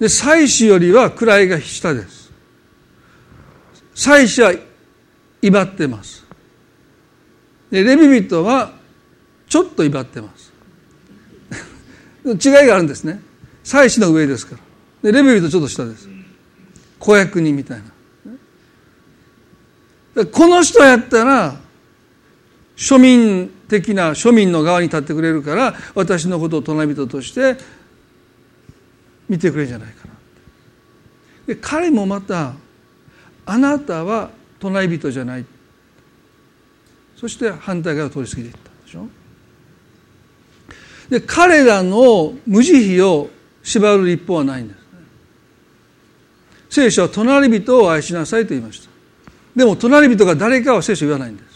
[0.00, 2.32] で妻子よりは位が下です。
[3.94, 4.54] 妻子は
[5.42, 6.24] 威張ってます。
[7.70, 8.72] でレビ人は
[9.46, 10.52] ちょっと威張ってます。
[12.24, 13.20] 違いがあるんですね。
[13.62, 15.12] 妻子の上ですから。
[15.12, 16.08] でレビ人ちょっと下です。
[16.98, 17.91] 子役人みたいな。
[20.32, 21.56] この人やったら
[22.76, 27.56] 庶民的な庶民の側に立ってくれるから私のことを隣人として
[29.28, 30.14] 見てくれるんじゃないかな。
[31.46, 32.54] で彼もまた
[33.46, 35.44] あなたは隣人じゃない。
[37.16, 39.08] そして反対側を通り過ぎていったでしょ。
[41.08, 43.30] で彼らの無慈悲を
[43.62, 44.82] 縛る一方はないんですね。
[46.68, 48.91] 聖書は隣人を愛しなさいと言いました。
[49.54, 51.52] でも隣人が誰かは聖書言わないんです。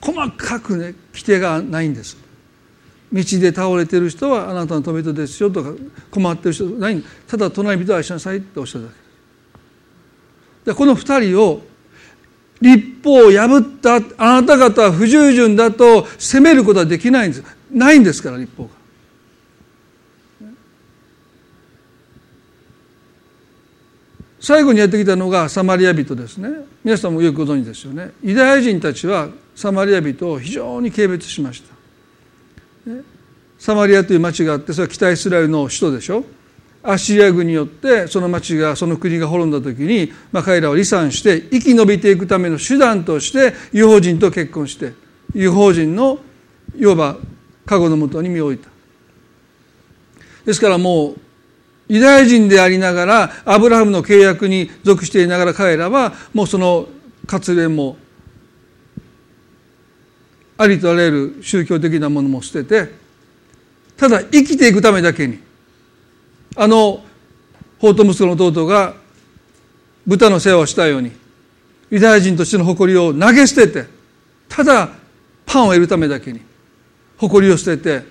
[0.00, 2.16] 細かくね規定がないんです。
[3.12, 5.72] 道で倒れてる人はあなたの富人ですよとか
[6.10, 7.02] 困ってる人ない。
[7.26, 8.90] ただ隣人を愛しなさいっておっしゃるだ
[10.64, 10.70] け。
[10.72, 11.62] でこの二人を
[12.60, 17.44] 立法を破ったあなた方は不従順だと責めることはできないんです。
[17.70, 18.83] ないんですから立法が。
[24.44, 26.50] 最後にやってきたのがサマリア人ですね。
[26.84, 28.10] 皆さんもよくご存知ですよね。
[28.22, 31.74] ユダヤ人たちはサマリア人を非常に軽蔑しました、
[33.58, 36.26] サマリアという町があってそれは北イスラエルの首都でしょ。
[36.82, 44.92] アッシリア軍によってその町がその国が滅んだ時に、まあ、彼らは離散して生き延びていくための手段として違法人と結婚して
[45.34, 46.18] 違法人の
[46.76, 47.16] いわば
[47.64, 48.68] 過去のもとに身を置いた。
[50.44, 51.16] ですからもう
[51.88, 56.88] ユダヤ人でありながらアブラハムの契約に属していながら彼らはもうその
[57.26, 57.96] 活連も
[60.56, 62.92] ありとあらゆる宗教的なものも捨てて
[63.96, 65.38] ただ生きていくためだけに
[66.56, 67.02] あの
[67.78, 68.94] 法と息子の弟が
[70.06, 71.12] 豚の世話をしたように
[71.90, 73.86] ユダヤ人としての誇りを投げ捨てて
[74.48, 74.90] ただ
[75.46, 76.40] パンを得るためだけに
[77.18, 78.04] 誇りを捨てて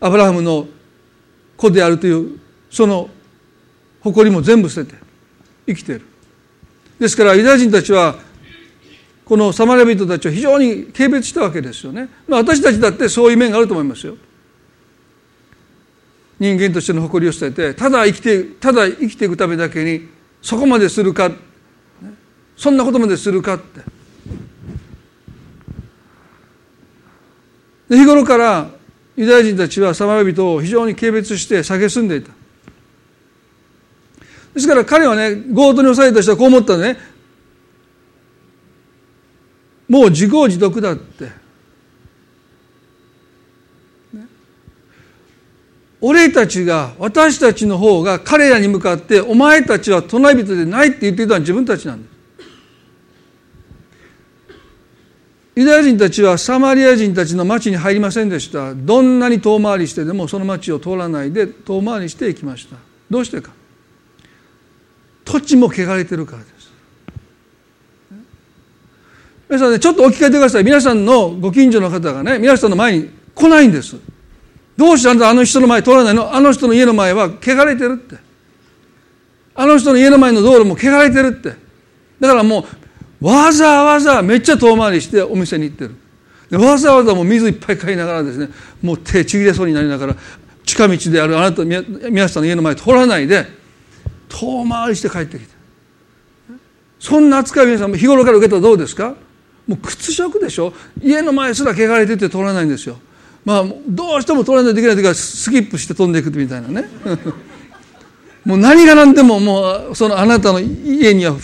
[0.00, 0.66] アブラハムの
[1.56, 2.38] 子であるという
[2.70, 3.10] その
[4.00, 4.98] 誇りも全部捨てて
[5.66, 6.02] 生きている。
[6.98, 8.16] ですからユダヤ人たちは
[9.24, 14.16] このサマリア人たちを非常に軽蔑したわけですよね、まあ、私たちだってそういう面があると思いますよ。
[16.40, 20.08] 人間としての誇りを捨ててただ生きてただ生きていくためだけに
[20.40, 21.30] そこまでするか
[22.56, 23.80] そんなことまでするかって。
[27.90, 28.70] 日頃から
[29.16, 32.37] ユダヤ人たちはサマリア人を非常に軽蔑して蔑んでいた。
[34.54, 36.96] ですから彼はね強盗に抑えた人はこう思ったのね。
[39.88, 41.24] もう自業自得だって、
[44.12, 44.26] ね、
[46.00, 52.18] 俺たちが私たちの方が彼らに向かってお前たちは隣人でないって言っていたのは自分たちなんです
[55.58, 58.76] ユダヤ人たちはサマリア人たちの町に入りませんでした。
[58.76, 62.76] どんなに遠回りしてでもその町を通らないで遠回りしていきました。
[63.10, 63.57] どうしてか。
[65.28, 66.72] 土地も汚れてるからです。
[69.46, 70.64] 皆さんねちょっとお聞きえてください。
[70.64, 73.96] 皆さんのご近所の方がね皆さんの前に来ないんです。
[74.74, 76.34] どうしてあんたあの人の前通らないの？
[76.34, 78.16] あの人の家の前は汚れてるって。
[79.54, 81.54] あの人の家の前の道路も汚れてるって。
[82.20, 82.64] だからも
[83.20, 85.94] うわざわざめっちゃ遠回りしてお店に行ってる。
[86.48, 88.48] でわざわざもう水いっぱい買いながらですね
[88.80, 90.16] もう手ちぎれそうになりながら
[90.64, 93.57] 近道であるあなた皆さんの家の前通らないで
[94.28, 95.50] 遠回りして帰ってきて
[97.00, 99.14] そんな扱い皆さん日頃から受けたらどうですか？
[99.66, 100.72] もう屈辱でしょ。
[101.02, 102.96] 家の前すら汚れてて通らないんですよ。
[103.44, 106.88] まあどうしても通らないといけない時はスキップして飛んでいくみたいなね。
[108.44, 111.36] もう何が何でももうそのあなたの家には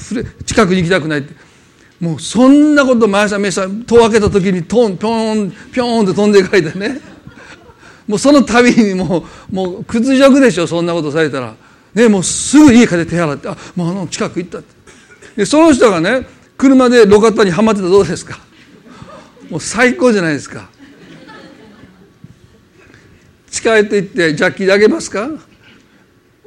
[0.47, 1.35] 近くに行きたくないって。
[2.01, 7.01] もうそんなこと毎朝毎朝戸を開けた時にトンピョンピョンって飛んでいかれてね。
[8.09, 11.55] もうその度にもうもう屈辱でしょそんなことされたら。
[11.95, 14.61] ねもうすぐ家帰って手洗ってあもうあの近く行った
[15.37, 16.27] でその人がね
[16.57, 18.39] 車で路肩にはまってたらどうですか？
[19.51, 20.69] もう最高じゃないですか。
[23.51, 25.29] 近寄っていって「ジャッキーであげますか？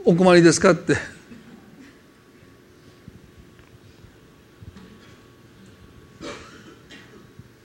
[0.03, 0.95] お困りですか?」って。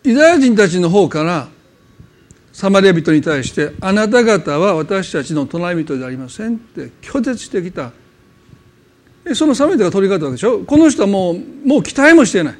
[0.04, 1.48] ユダヤ人たちの方から
[2.52, 7.92] サマリア人に対して「あなた方は私たちの隣人でありません」って拒絶してきた。
[9.34, 10.60] そのサマリア人が取り替えたわけでしょ？
[10.60, 12.58] この人はもうもう期待もしていない。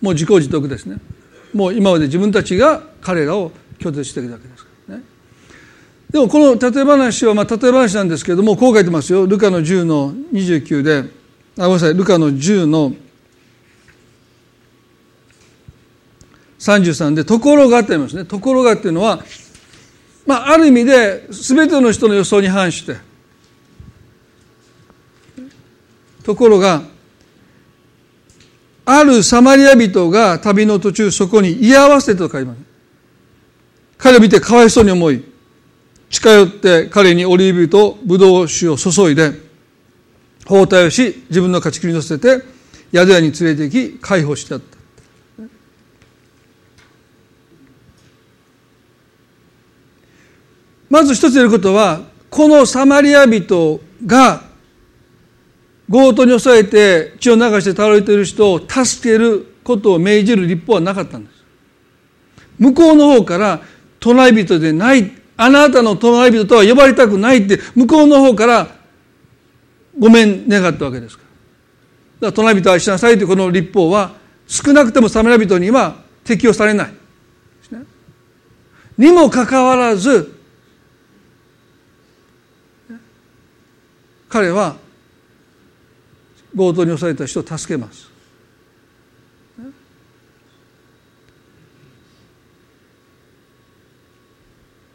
[0.00, 0.98] もう自業自得ですね。
[1.54, 5.04] もう今まで自分たちが彼らを拒絶してきたわけですからね。
[6.10, 9.26] でもこの例え話はまあ例え話なんですけれどもこう書いてますよ。
[9.26, 11.04] ルカの10の29で。
[11.58, 11.94] あごめんなさい。
[11.94, 12.96] ルカの10の29
[16.62, 19.24] 33で「ところが」ってありますね「ところが」っていうのは
[20.26, 22.96] まあある意味で全ての人の予想に反して
[26.22, 26.82] ところが
[28.84, 32.58] あるサマリア人が旅の途中そこに居合わせたと書います。
[33.98, 35.22] 彼を見てかわいそうに思い
[36.10, 39.32] 近寄って彼にオリーブとブドウ酒を注いで
[40.44, 42.42] 包帯をし自分の勝ち切りに乗せて
[42.92, 44.71] 宿屋に連れて行き解放してやった。
[50.92, 54.42] まず一つ言えることはこのサマリア人が
[55.90, 61.44] 強盗に襲えて血を流して倒れている人を助けることを命じる立法はなかったんです。
[62.58, 63.62] 向こうの方から
[64.00, 68.68] 隣人でないあなたの隣人とは呼ばれたくないって向こうの方から
[69.98, 71.22] ごめん願ったわけですか
[72.20, 72.28] ら。
[72.28, 74.12] だから隣人は愛しなさいというこの立法は
[74.46, 76.92] 少なくてもサマリア人には適用されない、
[78.98, 80.41] にもかかわらず
[84.32, 84.76] 彼は
[86.56, 88.10] 強盗に襲われた人を助けます。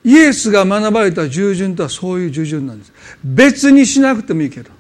[0.04, 2.92] イエスが学ばれた従順とはそういう従順なんです。
[3.24, 4.72] 別にしなくてもいいけど。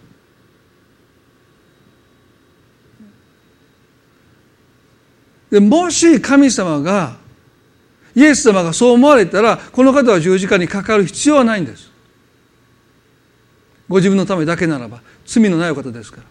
[5.51, 7.18] でもし神様が
[8.16, 11.86] イエス様がそう思われたらこの方は十字架にかかる必要はないんです。
[13.89, 16.23] ご自分のためだけならば罪のないお方ですから。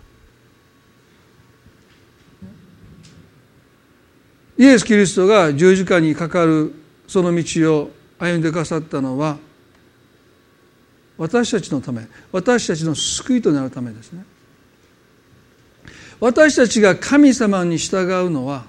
[4.58, 6.74] イエス・キリストが十字架にかかる
[7.06, 9.36] その道を歩んでくださったのは
[11.18, 14.24] 私たちのため私たちの救いとなるためですね。
[16.18, 18.64] 私たちが神様に従うのは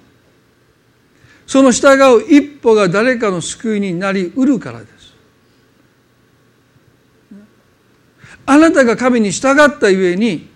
[1.45, 4.96] その従う一歩が誰かの救いになりうるからです。
[8.49, 10.49] あなたが神に従ったゆえに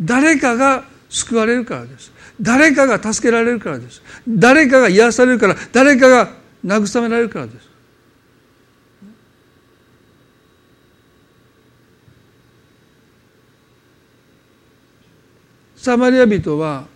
[0.00, 2.12] 誰かが救われるからです。
[2.38, 4.02] 誰かが助けられるからです。
[4.28, 6.30] 誰かが癒されるから誰かが
[6.64, 7.72] 慰められるからです。
[15.76, 16.86] サマリア人は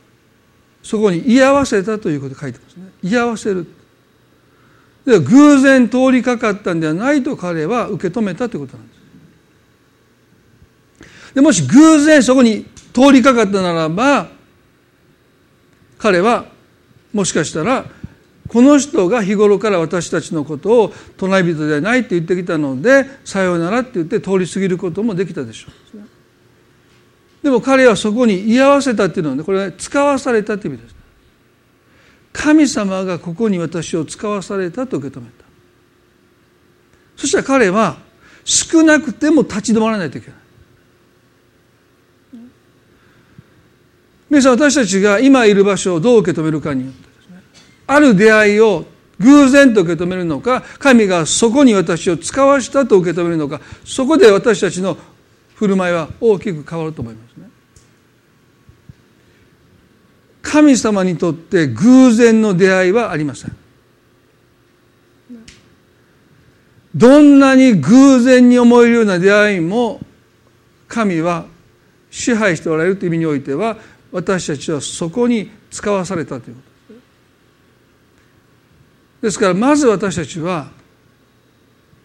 [0.82, 2.90] そこに居合わせたということを書いてますね。
[3.02, 3.66] 居合わせる。
[5.06, 8.95] で偶然通りかかったんではないと彼は受け止めたということなんです。
[11.36, 12.64] でもし偶然そこに
[12.94, 14.28] 通りかかったならば
[15.98, 16.46] 彼は
[17.12, 17.84] もしかしたら
[18.48, 25.68] この人が日頃から私たちのことを隣人ではないって言ってきたのでさようならって言って通り過ぎることもできたでしょ
[25.98, 26.00] う。
[27.42, 30.96] でも彼はそこに居合わせたっていうのはねこれは使わされたっていう意味です。
[32.32, 35.44] 神様がここに私を使わされたと受け止めた。
[37.14, 37.98] そしたら彼は
[38.42, 40.45] 少なくても立ち止まらないといけない。
[44.28, 47.42] 皆さん私たちが今いる場所をどう受け止めるかによってですね
[47.86, 48.84] ある出会いを
[49.18, 54.96] 偶然と受け止めるのか神がそこに私を使わしたと受け止めるのかそこで私たちの
[55.54, 57.48] 振る舞いは大きく変わると思いますね。
[60.42, 63.56] 神様にとって偶然の出会いはありません。
[66.94, 70.00] どんなに偶然に思えるような出会いも
[70.88, 71.46] 神は
[72.10, 73.76] 支配しておられるという意味においては
[74.12, 77.02] 私たちはそこに使わされたということです。
[79.22, 80.68] ですからまず私たちは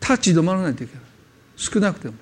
[0.02, 1.04] 立ち止まらないといけない
[1.56, 2.14] 少なくても。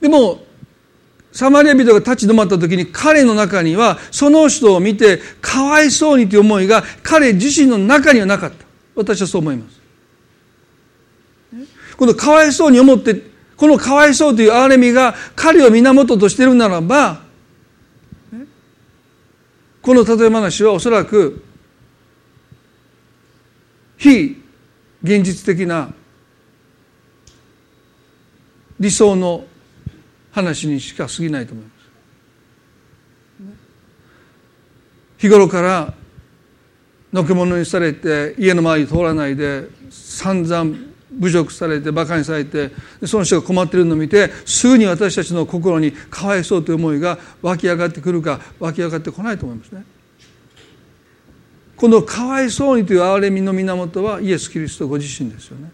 [0.00, 0.44] でも
[1.32, 8.64] サマリア人が立ち止まった時に彼の中にはその人を見てかわいそうにという思いが彼自身の中にはなかった
[8.96, 9.80] 私はそう思います
[11.96, 13.22] このかわいそうに思って
[13.60, 17.20] このかわいそうという憐れみが彼を源としているならば
[19.82, 21.44] この例え話はおそらく
[23.98, 24.42] 非
[25.02, 25.92] 現実的な
[28.78, 29.44] 理想の
[30.32, 33.50] 話にしか過ぎないと思います。
[35.18, 35.92] 日頃から
[37.12, 42.70] のけ者にされて家の周り通らないで散々侮辱されて馬鹿にされて
[43.04, 49.84] その人が困ってるのを見てすぐに私たちの心にかわいそうという思いが湧き上がってくるか湧き上がってこないと思いますね。
[51.76, 55.70] このかわいそうにという憐れみの源はイエス・キリストご自身ですよね。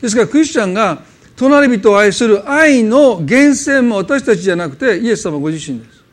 [0.00, 1.02] ですからクリスチャンが
[1.36, 6.04] 隣人を愛する愛の源泉も私たちじゃなくてイエス様ご自身です。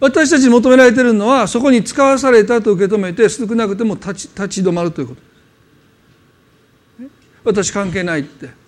[0.00, 5.31] 私たちに求められているのはそこに使わされたと受け止めて少なくても立ち立ち止まるということ。
[7.44, 8.62] 私関係ないって。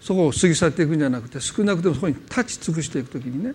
[0.00, 3.52] そこを過ぎ去っていくんじゃなくて少なくてもそこに立ち尽くしていくときにね。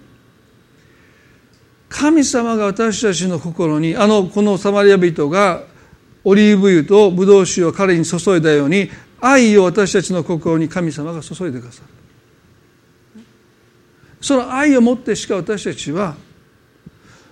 [1.89, 5.63] 神様が私たちの心にあのこのサマリア人が
[6.23, 8.89] オリーブ油とブドウ酒を彼に注いだように
[9.21, 13.23] 愛を私たちの心に神様が注いでくださる。
[14.21, 16.15] その愛をもってしか私たちは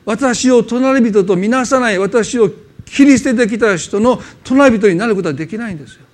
[0.05, 2.51] 私を隣人と見なさない私を
[2.93, 6.05] 切り捨ててきた人の隣人になることはできないんですよ。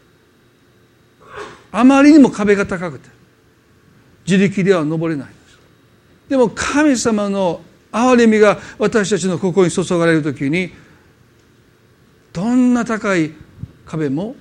[1.74, 3.10] あまりにも壁が高くて
[4.26, 5.60] 自力では登れないんです
[6.30, 7.62] でも神様の
[7.92, 10.72] 憐れみが私たちの心に注がれる時に
[12.34, 13.34] どんな高い
[13.86, 14.36] 壁も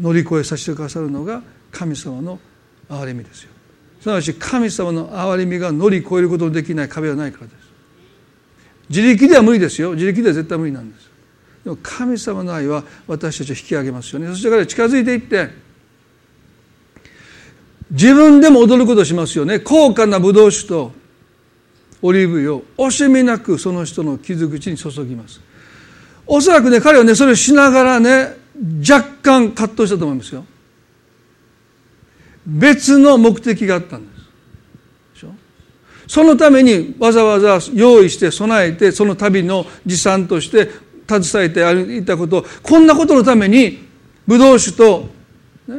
[0.00, 2.40] 乗り越えさせてくださるのが神様の
[2.88, 3.50] 憐れみですよ。
[4.00, 7.56] すなわち神様の憐れみが乗り越えることのできない壁はないからです。
[8.88, 9.92] 自力では無理ですよ。
[9.92, 11.07] 自力では絶対無理なんです。
[11.64, 14.28] でも神様の愛は私たちを引き上げますよね。
[14.28, 15.50] そしてから近づいていって
[17.90, 19.60] 自分でも踊ることしますよね。
[19.60, 20.92] 高価なブドウ酒と
[22.02, 25.40] オリーブ油を惜しみなくその人の傷口に注ぎます。
[26.26, 28.36] おそらくね彼はねそれをしながらね
[28.88, 30.44] 若干葛藤したと思いますよ。
[32.46, 34.18] 別の目的があったんです。
[36.08, 40.70] そのためにわざわざ用意して備えてその旅の持参として
[41.08, 43.86] 携えて歩いたことこんなことのために
[44.26, 45.08] ブドウ酒と、
[45.66, 45.76] ね、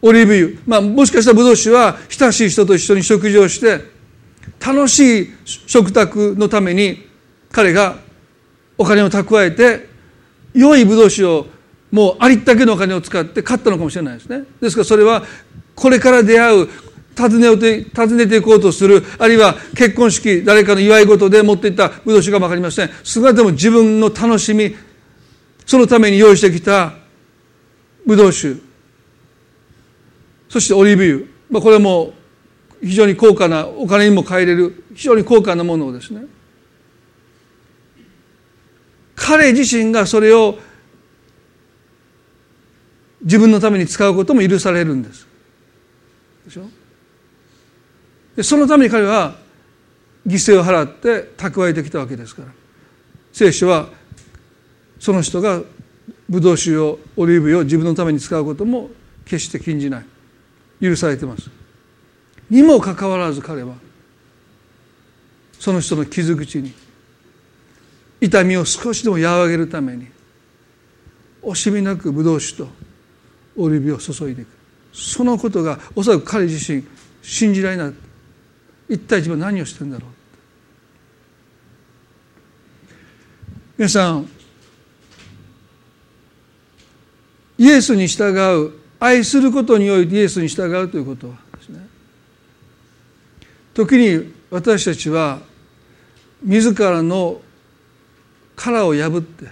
[0.00, 3.84] オリーブ油、まあ、もしかしたらブドウ酒は親しい人と一緒に食事をして
[4.64, 7.06] 楽しい食卓のために
[7.52, 7.98] 彼が
[8.78, 9.88] お金を蓄えて
[10.54, 11.46] 良いブドウ酒を
[11.90, 14.44] もうありったけのお金を使って買ったのかもしれないですね。
[14.60, 15.24] ですからそれは
[15.74, 16.68] これから出会う
[17.16, 22.90] 訪ねて訪ねていこうとするあるいは結婚式誰かの祝い事で持っていったブドウ酒かも分かりません。
[23.04, 24.74] 姿でも自分の楽しみ
[25.66, 26.94] そのために用意してきた
[28.06, 28.56] ブドウ酒
[30.48, 31.26] そしてオリーブ油。
[31.50, 32.14] まあ、これも
[32.80, 36.22] 非常に高価なお金にも換えれる非常に高価なものをですね。
[39.14, 40.58] 彼自身がそれを
[43.22, 45.26] 自分のために使うことも許されるんです。
[46.46, 46.62] でしょ？
[48.40, 49.36] でそのために彼は
[50.26, 52.48] 犠牲を払って蓄えてきたわけですから。
[53.34, 53.90] 聖書は
[54.98, 55.60] その人が
[56.26, 58.88] ブドウ酒をオリーブ油を自分のために使うことも
[59.26, 60.04] 決して禁じない。
[60.80, 61.50] 許されてます。
[62.48, 63.74] にもかかわらず彼は
[65.58, 66.72] その人の傷口に
[68.22, 70.06] 痛みを少しでも和らげるために
[71.42, 72.68] 惜しみなくブドウ酒と
[73.58, 74.48] オリーブ油を注いでいく。
[74.94, 76.82] そのことがおそらく彼自身
[77.20, 78.09] 信じられない。
[78.90, 80.10] 一体自分は何をしてるんだろう？
[83.78, 84.28] 皆さん
[87.56, 88.36] イエスに従
[88.66, 91.86] う愛することにおいてイエスに従うということはですね。
[93.72, 95.38] 時に私たちは
[96.42, 97.40] 自らの
[98.56, 99.46] 殻を破って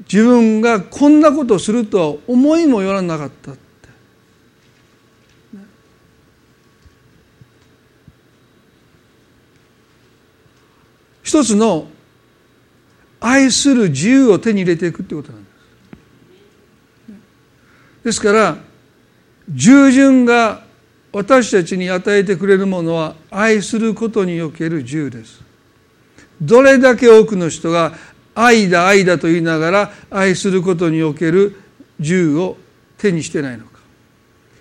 [0.00, 3.52] 自分がこんなことをするとは思いもよらなかった。
[11.30, 11.86] 一つの
[13.20, 15.50] 愛する自由を手に入れていくってことなんで
[18.02, 18.04] す。
[18.06, 18.56] ですから
[19.48, 20.64] 従順が
[21.12, 25.40] 私たちに与えてくれるものは愛することにおける自由です。
[26.42, 27.92] どれだけ多くの人が
[28.34, 31.54] 愛だ愛だと言いながら愛することにおける
[32.00, 32.56] 自由を
[32.98, 33.78] 手にしてないのか。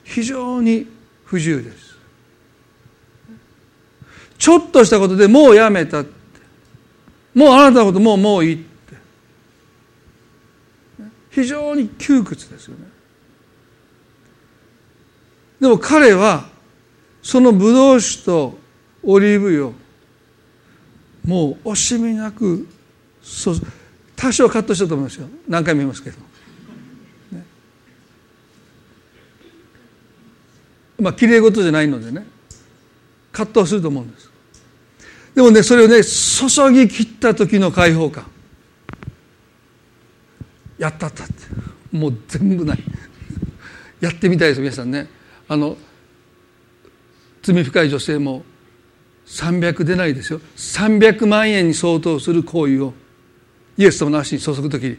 [0.04, 0.86] 非常に
[1.26, 1.98] 不自由です。
[4.38, 6.06] ちょっとしたことでもうやめた。
[7.34, 8.66] もうあなたのこともうもういいって。
[11.32, 12.86] 非常に窮屈ですよね。
[15.62, 16.50] でも彼は
[17.22, 18.58] そのブドウ酒と
[19.04, 19.74] オリーブ油
[21.26, 22.68] もう惜しみなく
[24.16, 25.28] 多少カットしたと思いますよ。
[25.48, 26.18] 何回も言いますけど、
[27.32, 27.46] ね、
[31.00, 32.26] まあきれい事じゃないのでね。
[33.32, 34.30] 葛藤すると思うんです。
[35.40, 38.26] でもねそれをね注ぎ切った時の解放感。
[40.78, 41.34] やったったって。
[41.94, 42.84] もう全部ない。
[44.02, 45.08] やってみたいです皆さんね。
[45.48, 45.78] あの
[47.42, 48.44] 罪深い女性も
[49.28, 50.42] 300でないですよ。
[50.58, 52.94] 300万円に相当する行為を
[53.78, 54.98] イエス様の足に注ぐ時に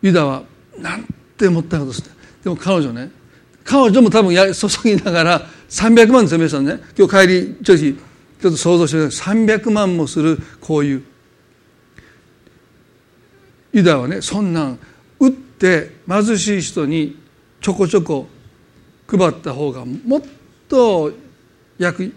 [0.00, 0.44] ユダは
[0.78, 1.04] なん
[1.36, 2.10] て思ったことです
[2.42, 3.10] でも彼女ね
[3.62, 6.78] 彼女も多分や注ぎながら300万ですよ皆さんね。
[6.96, 8.11] 今日帰りちょっと
[8.42, 9.36] ちょっと想像してください。
[9.36, 11.00] 300万もする行為
[13.72, 14.78] ユダはねそんなん
[15.20, 17.16] 打って貧しい人に
[17.60, 18.26] ちょこちょこ
[19.06, 20.22] 配った方がもっ
[20.68, 21.12] と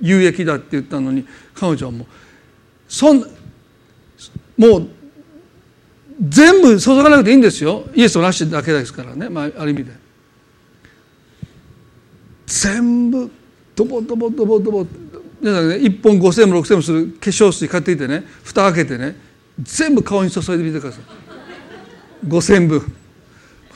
[0.01, 2.07] 有益だって言ったのに彼女はもう
[2.87, 3.19] そん
[4.57, 4.87] もう
[6.27, 7.83] 全部注がなくていいんですよ。
[7.93, 9.91] イエスをなしだけですからね、まあ、ある意味で。
[12.47, 13.29] 全部
[13.75, 14.87] ドボドボドボドボ
[15.45, 19.15] 皆さんね1本5,000円も6,000円もする化粧水買ってきてね蓋開けてね
[19.61, 21.03] 全部顔に注いでみてください。
[22.27, 22.95] 5,000分。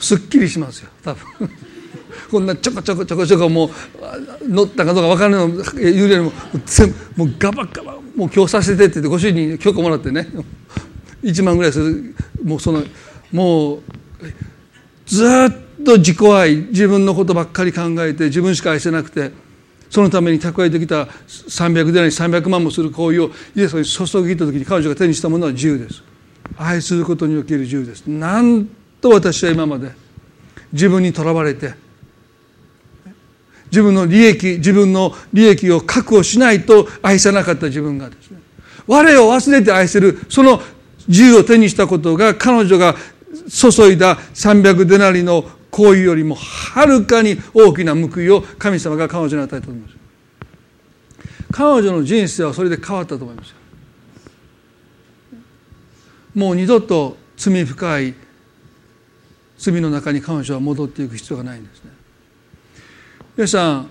[0.00, 1.50] すっきりしますよ多分。
[2.28, 6.32] こんなちょこちょこちょこちょこもう乗ったかどうか分からないの言うよりも
[6.66, 10.28] 全部もうガバガバもう今日させてって言ってご主人に許可もらってね
[11.22, 12.16] 1万ぐらいする。
[12.42, 12.82] もうその
[13.30, 13.82] もう
[15.06, 19.30] ずっと自己愛自分のことばっかり考えて自分しか愛せなくて
[19.90, 26.02] そのために蓄えてきた300でない300万もする行為をイエスに注ぎた時に彼女が手にしたものは自由です。
[26.56, 28.06] 愛することにおける自由です。
[28.06, 28.66] なん
[29.00, 29.90] と私は今まで
[30.72, 31.74] 自分にとらわれて
[33.70, 38.38] 自分の利益自分の利益を確保しないと愛さなかった自分がですね
[38.86, 40.60] 我を忘れて愛せるその
[41.08, 42.94] 自由を手にしたことが彼女が
[43.48, 49.96] 注いだ300デナリの行為よりもはるかに大きな報いを神様が彼女に与えたと思います。
[51.52, 53.54] 彼女の人生はそれで変わったと思います。
[56.34, 58.14] もう二度と罪深い
[59.58, 61.90] 罪の中に彼女は戻っていく必要がないんですね。
[63.36, 63.90] 皆さん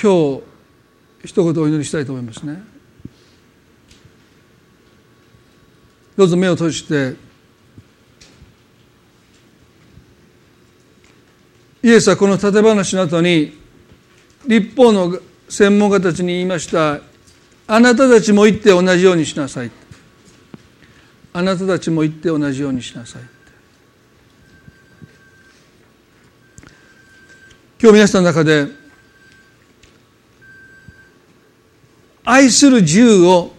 [0.00, 0.42] 今日
[1.24, 2.62] 一言お祈りしたいと思いますね。
[6.16, 7.14] どうぞ目を閉じて
[11.82, 13.58] イエスはこの縦話の後に
[14.46, 15.18] 立法の
[15.48, 17.00] 専門家たちに言いました
[17.72, 19.70] あなたたちも言って同じようにしなさい。
[21.32, 23.22] あなたたちも言って同じようにしなさい。
[27.80, 28.66] 今日皆さんの中で
[32.24, 33.52] 愛する自由を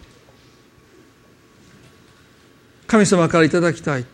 [2.86, 4.06] 神様からいただきたい。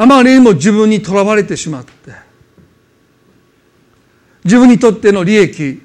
[0.00, 1.90] あまりにも自分にとらわれてしまって
[4.44, 5.82] 自分にとっての利益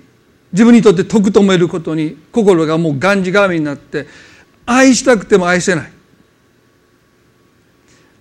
[0.54, 4.08] 自分にとって得と思えることに心がもうがんじがらめになって
[4.66, 5.92] 愛したくても愛せない。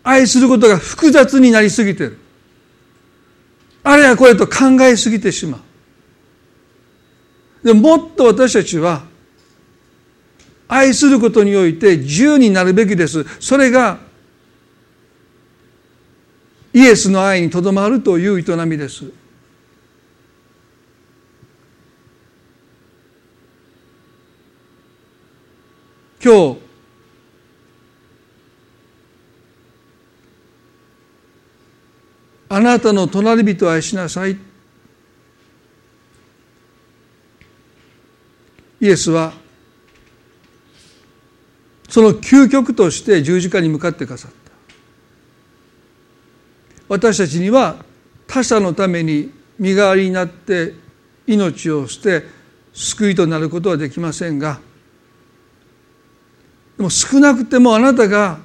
[0.03, 2.19] 愛することが複雑になりすぎてる。
[3.85, 5.63] あれやこれと考えすぎてしま
[7.63, 7.67] う。
[7.69, 9.05] でもっと私たちは
[10.67, 13.25] 愛することにおいて自由になるべきです。
[13.39, 14.13] それが
[16.75, 19.05] イエスの愛にとどまるという営みです。
[26.23, 26.59] 今日
[32.49, 34.37] あなたの隣人を愛しなさい。
[38.81, 39.33] イエスは
[41.89, 44.44] その究極として十字架に向かってくださった。
[46.89, 47.77] 私たちには
[48.27, 50.75] 他者のために身代わりになって
[51.27, 52.25] 命を捨て
[52.73, 54.61] 救いとなることはできませんが
[56.77, 58.39] でも少なくてもあなたが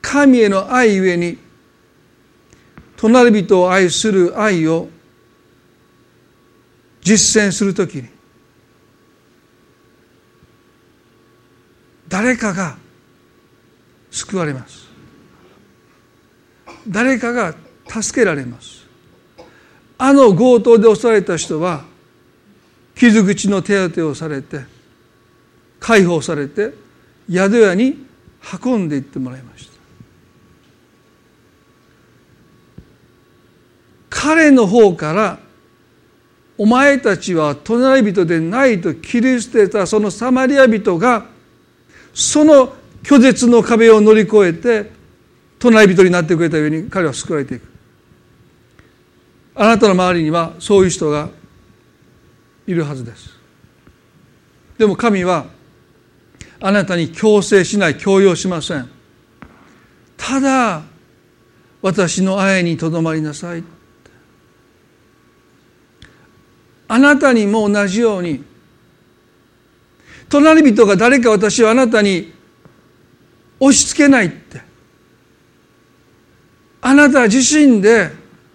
[0.00, 1.38] 神への愛ゆえに
[2.96, 4.88] 隣人を愛する愛を
[7.02, 8.08] 実践するときに
[12.08, 12.76] 誰かが
[14.10, 14.83] 救われます。
[16.88, 17.54] 誰かが
[17.88, 18.84] 助けられます。
[19.96, 21.84] あの強盗で襲われた人は
[22.94, 24.64] 傷口の手当てをされて
[25.80, 26.74] 解放されて
[27.30, 28.06] 宿屋に
[28.62, 29.74] 運んでいってもらいました。
[34.10, 35.38] 彼の方から
[36.56, 41.26] お前たちは隣人でないと切り捨てたそのサマリア人が
[42.14, 44.93] その拒絶の壁を乗り越えて
[45.70, 47.68] 隣人になってくれたように彼は救われていく。
[49.54, 51.28] あなたの周りにはそういう人が
[52.66, 53.30] いるはずです。
[54.78, 55.46] でも神は
[56.60, 58.88] あなたに強制しない強要しません。
[60.16, 60.82] ただ
[61.82, 63.62] 私の愛にとどまりなさい。
[66.88, 68.44] あなたにも同じように
[70.28, 72.32] 隣人が誰か私はあなたに
[73.60, 74.73] 押し付けないって。
[76.86, 78.10] あなた自身で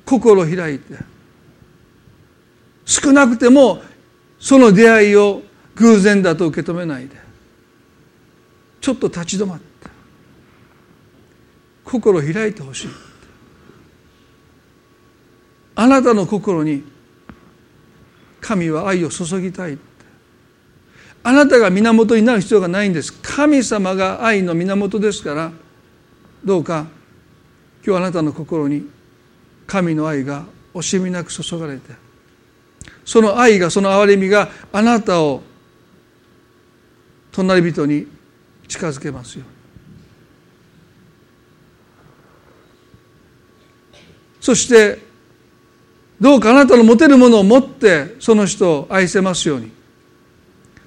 [0.05, 0.93] 心を開いて
[2.85, 3.81] 少なくても
[4.39, 5.41] その出会いを
[5.73, 7.15] 偶然だと受け止めないで
[8.79, 9.65] ちょっと立ち止まって
[11.83, 12.87] 心を開いてほしい。
[15.73, 16.83] あなたの心に
[18.41, 19.79] 神は愛を注ぎたい。
[21.23, 23.11] あなたが源になる必要がないんです。
[23.11, 25.51] 神様が愛の源ですから
[26.45, 26.98] どうか
[27.89, 28.87] 今日あなたの心に
[29.65, 31.95] 神の愛が惜しみなく注がれて
[33.03, 35.41] その愛がその憐れみがあなたを
[37.31, 38.05] 隣人に
[38.67, 39.45] 近づけますよ
[44.39, 44.99] そして
[46.21, 49.71] どうかあなたの持てるものを持ってその人を愛せますように。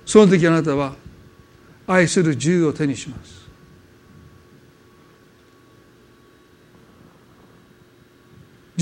[0.04, 0.94] その時あなたは
[1.86, 3.31] 愛する自由を手にします。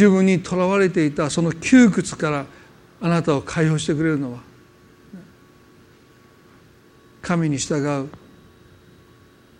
[0.00, 2.46] 自分にとらわれていたその窮屈から
[3.02, 4.38] あなたを解放してくれるのは
[7.20, 8.08] 神に従う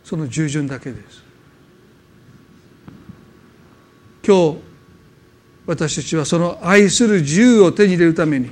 [0.02, 1.22] その従順だけです。
[4.26, 4.58] 今日
[5.66, 8.50] 私たちはその愛する自由を手に入れるために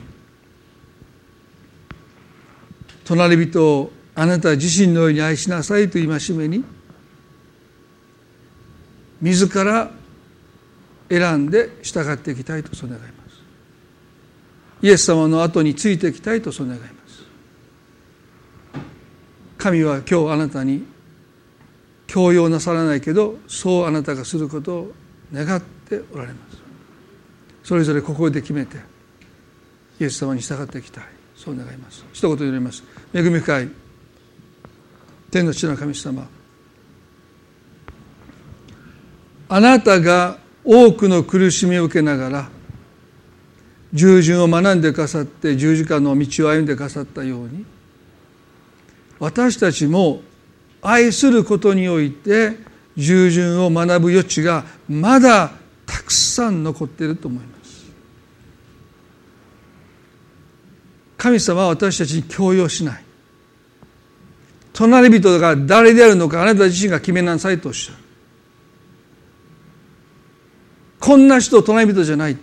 [3.06, 6.62] 隣人をあなた自身のように愛しなさいという戒めに
[9.22, 9.97] 自ら
[11.08, 13.42] 選んで従っていきたいとそう願います。
[14.82, 17.24] イエス様の後についていきたいとそう願います。
[19.56, 20.84] 神は今日あなたに
[22.06, 24.92] 強要なさらないけどそうあなたがすることを
[25.32, 26.58] 願っておられます。
[27.64, 28.78] それぞれここで決めて
[30.00, 31.04] イエス様に従っていきたい
[31.36, 32.04] そう願います。
[32.12, 32.84] 一言言います。
[33.12, 33.68] 恵み深い
[35.30, 36.26] 天の地の神様
[39.50, 42.48] あなたが多くの苦しみを受けながら
[43.92, 47.64] 従順を学んでくださって十字架の道を歩んでくださったように
[49.18, 50.20] 私たちも
[50.82, 52.56] 愛することにおいて
[52.96, 55.52] 従順を学ぶ余地がまだ
[55.86, 57.90] たくさん残っていると思います。
[61.16, 63.04] 神様は私たちに強要しない。
[64.72, 68.07] 隣人が誰であるのかあなた自身が決めなさいとおっしゃる。
[71.00, 72.42] こんな人隣人じゃないって。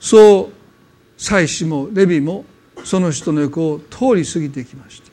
[0.00, 0.52] そう
[1.16, 2.44] 祭司もレビも
[2.84, 5.10] その人の横を通り過ぎてきました。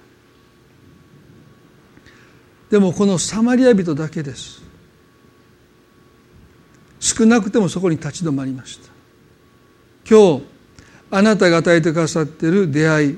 [2.71, 4.61] でもこのサマリア人だけです。
[6.99, 8.89] 少なくてもそこに立ち止まりました。
[10.09, 10.43] 今日
[11.11, 13.17] あなたが与えてくださっている出会い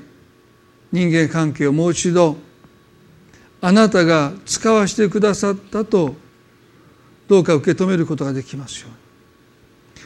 [0.92, 2.36] 人間関係をもう一度
[3.60, 6.16] あなたが使わせてくださったと
[7.32, 8.96] どうか受け止めることができますように。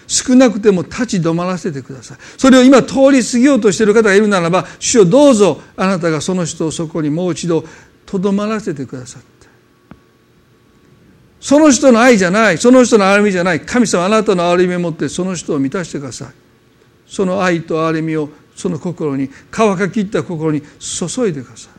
[0.08, 2.18] 少なくても立ち止まらせてください。
[2.38, 7.64] それを今通り過ぎようとしている方がいるならば主よどうぞあなたがその人をそこにもう一度
[8.04, 9.26] とどまらせてくださって。
[11.40, 16.28] その人の愛じゃないその人の憐れみじゃない神様あなたの憐れみを持ってその人を満たしてください。
[17.08, 21.70] その愛と憐れみをその心に乾かきった心に注いでくださ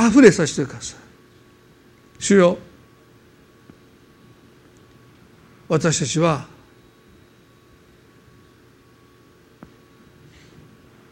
[0.00, 0.08] い。
[0.08, 0.98] 溢れさせてください。
[2.20, 2.58] 主よ
[5.68, 6.46] 私たちは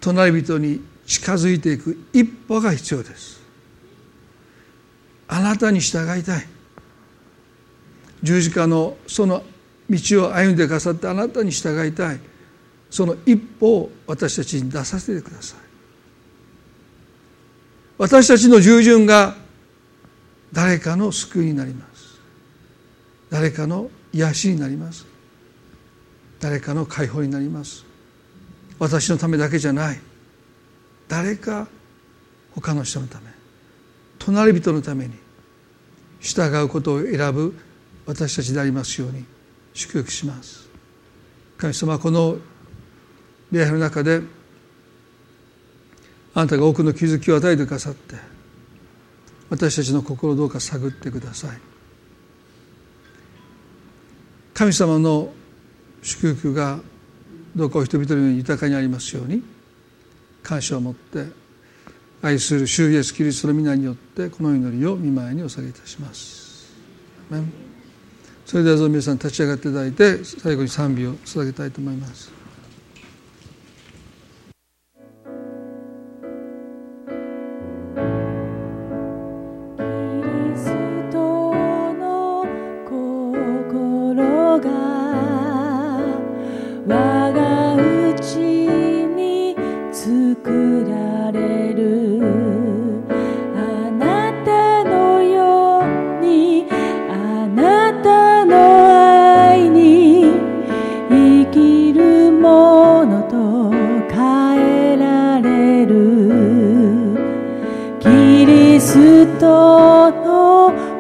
[0.01, 3.41] 隣人に近づいていく一歩が必要です。
[5.29, 6.47] あなたに従いたい。
[8.23, 9.43] 十字架のその
[9.91, 12.21] 道を歩んでくださってあなたに従いたい。
[12.89, 15.59] その一歩を私たちに出させてください。
[17.99, 19.35] 私たちの従順が
[20.53, 22.21] 誰かの救いになります。
[23.31, 25.07] 誰かの癒しになります。
[26.41, 27.85] 誰かの解放になります。
[28.79, 30.01] 私のためだけじゃない。
[31.09, 31.69] 誰か
[32.55, 33.25] 他の人のため。
[34.19, 35.15] 隣人のために。
[36.21, 37.55] 従うことを選ぶ。
[38.07, 39.25] 私たちでありますように。
[39.75, 40.69] 祝福します。
[41.59, 42.37] 神様この
[43.51, 44.21] 礼拝の中で
[46.35, 48.17] あなたが多くの気づきを与えてくださって
[49.49, 51.76] 私たちの心をどうか探ってください。
[54.57, 55.35] 神様の
[56.03, 56.81] 祝福が
[57.55, 59.43] どうかお人々のように豊かにありますように
[60.43, 61.27] 感謝を持って
[62.23, 66.75] 愛する主イエスキリストの皆によってこの祈りを見舞いにお下げいたします。
[68.47, 72.36] それでは皆さん立ち上がっていただいて最後に賛美を捧げたいと思います。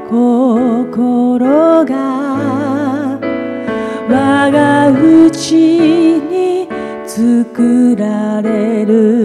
[0.09, 3.19] 心が
[4.09, 6.69] 我が家に
[7.05, 9.16] 作られる。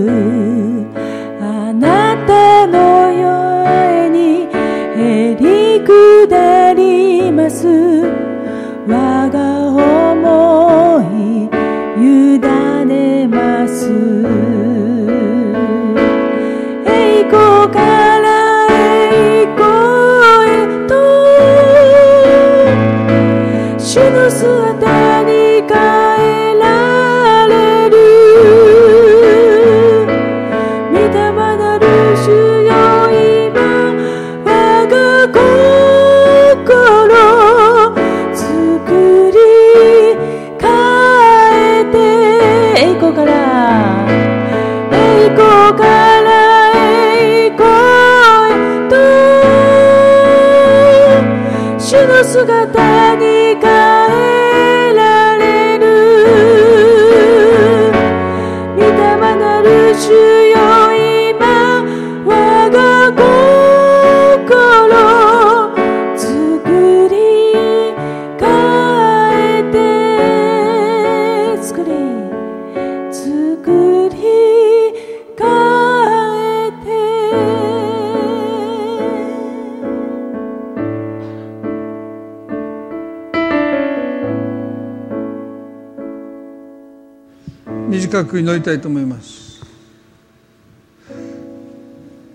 [88.25, 89.61] く祈りたいと思います。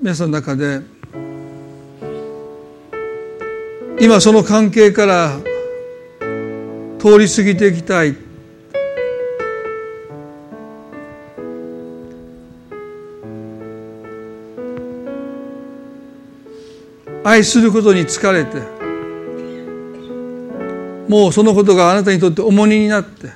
[0.00, 0.80] 皆さんの中で
[4.00, 5.40] 今その関係から
[6.98, 8.16] 通り過ぎていきたい。
[17.24, 18.58] 愛することに疲れて
[21.08, 23.30] もうそのことがあなたにとって重荷になって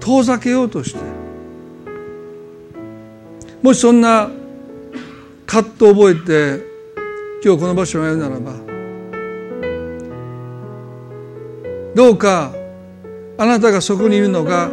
[0.00, 1.20] 遠ざけようとして。
[3.62, 4.30] もしそんな
[5.46, 6.64] 葛藤を覚えて
[7.44, 8.52] 今日この場所にいるならば
[11.94, 12.52] どうか
[13.36, 14.70] あなたがそこにいるのが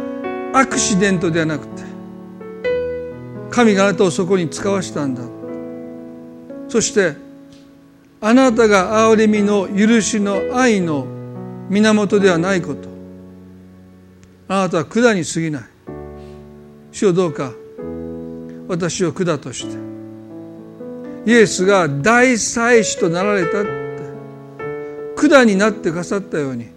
[0.54, 1.82] アクシデントではなくて
[3.50, 5.22] 神があなたをそこに使わしたんだ。
[6.68, 7.16] そして
[8.20, 11.06] あなたが憐れみの許しの愛の
[11.68, 12.97] 源ではないこと。
[14.50, 15.62] あなたは管に過ぎない。
[16.90, 17.52] 主よどうか。
[18.66, 19.76] 私を管として。
[21.26, 25.28] イエスが大祭司となられたって。
[25.28, 26.68] 管になってくださったように。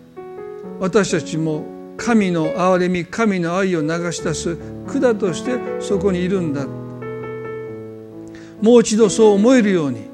[0.81, 1.63] 私たちも
[1.95, 4.57] 神の憐れみ神の愛を流し出す
[4.87, 6.65] 管としてそこにいるんだ
[8.61, 10.09] もう一度そう思えるように。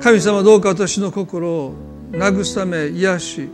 [0.00, 1.74] 神様どうか私の心を
[2.10, 3.48] 慰め癒し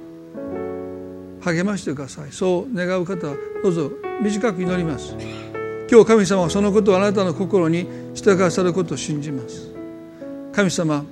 [1.53, 2.33] 励ましてください。
[2.33, 5.15] そう願う方はどうぞ短く祈ります。
[5.89, 9.71] 今日神様はそのことをあなたの心にしてくださることを信じます。
[10.53, 11.05] 神様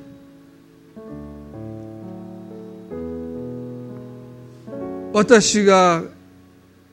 [5.12, 6.02] 私が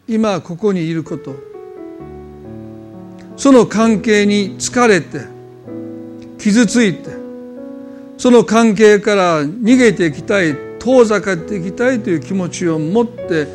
[0.07, 1.35] 今ここにいること
[3.35, 5.21] その関係に疲れて
[6.37, 7.09] 傷ついて
[8.17, 13.47] その関係から逃げていきたい遠ざかっていきたいという気持ちを持って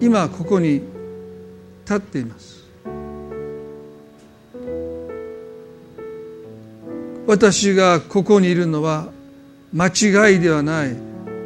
[0.00, 0.80] 今ここに
[1.84, 2.58] 立っています。
[7.26, 9.08] 私がここにいるのは
[9.74, 10.96] 間違いではない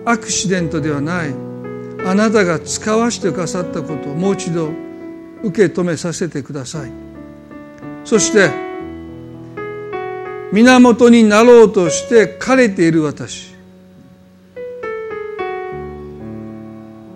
[0.04, 1.34] アクシデントではない
[2.04, 4.70] あなたが使わしてくださったことをもう一度
[5.42, 6.90] 受け止めさせてください。
[8.04, 8.50] そして
[10.52, 13.51] 源になろうとして枯れている私。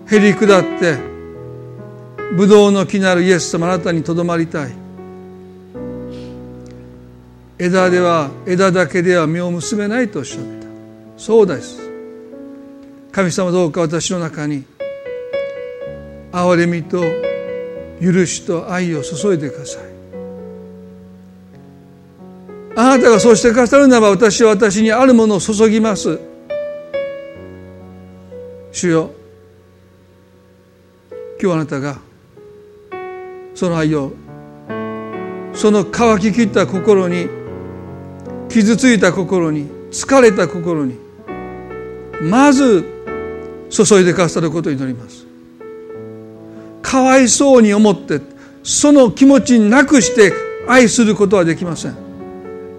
[0.09, 0.97] へり下って
[2.35, 4.71] ブドウの木なるイエス様あなたにとどまりたい。
[7.59, 10.67] 枝では枝だけでは実を結べないとおっしゃった。
[11.17, 11.79] そうです。
[13.11, 14.63] 神様どうか私の中に
[16.31, 17.01] 憐れみと
[17.99, 19.83] 許しと愛を注いでください。
[22.75, 26.19] あなたがそうしてくださるならば私は私にあるものを注ぎます。
[28.71, 29.11] 主よ
[31.39, 31.99] 今日あなたが
[33.53, 34.11] その愛を
[35.53, 37.27] その乾ききった心に
[38.49, 40.97] 傷ついた心に疲れた心に
[42.21, 42.85] まず
[43.69, 45.25] 注いでくださることを祈ります。
[46.81, 48.21] かわいそうに思って
[48.63, 50.33] その気持ちなくして
[50.67, 51.97] 愛することはできません。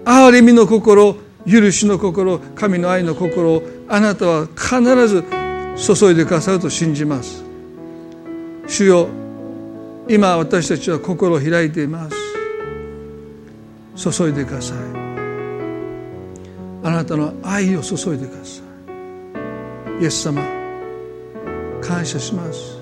[0.03, 1.15] 憐れみの心
[1.45, 5.23] 許しの心神の愛の心をあなたは必ず
[5.77, 7.48] 注いでくださると信じます。
[8.69, 9.09] 主よ
[10.07, 12.07] 今私たちは心を開いていま
[13.95, 14.11] す。
[14.11, 14.77] 注いでください。
[16.83, 18.61] あなたの愛を注いでくださ
[19.99, 20.03] い。
[20.03, 20.41] イエス様
[21.81, 22.77] 感謝します。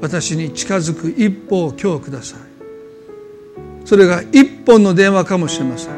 [0.00, 2.40] 私に近づく一歩を今日ください。
[3.86, 5.92] それが一本の電話かもしれません。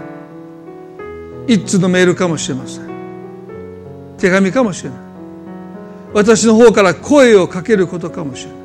[1.49, 2.87] 一通のメールかもしれません。
[4.19, 5.11] 手紙かもしれない。
[6.14, 8.60] 私の方から声をかけることかもしれない。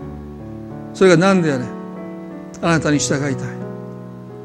[0.94, 1.66] それが何であれ
[2.62, 3.36] あなたに従いたい。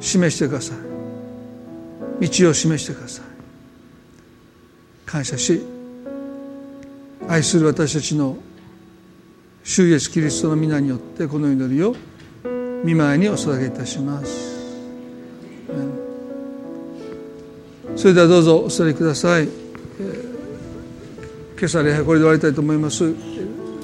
[0.01, 2.29] 示してください。
[2.29, 3.25] 道を示してください。
[5.07, 5.63] 感謝し
[7.29, 8.37] 愛する私たちの
[9.65, 11.95] 主イエスキリストの皆によってこの祈りを
[12.85, 14.53] 見舞いにお捧げいたします。
[17.95, 19.49] それではどうぞお座りください、
[21.63, 23.15] 今朝礼拝これで終わりたいと思います。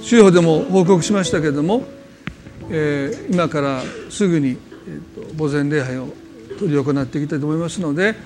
[0.02, 1.84] 週報でも報告しましたけれども、
[2.68, 6.08] えー、今からすぐに、えーと、墓前礼拝を
[6.58, 8.16] 執り行っていきたいと思いますので、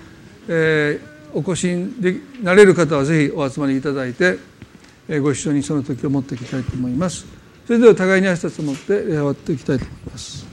[0.49, 4.39] えー、お越しになれる方はぜひお集まりいただいて、
[5.07, 7.27] えー、ご一緒にその時を持っていきたいと思います。
[7.67, 10.52] それでは互いに挨拶を持って礼拝を終わっていきたいと思います。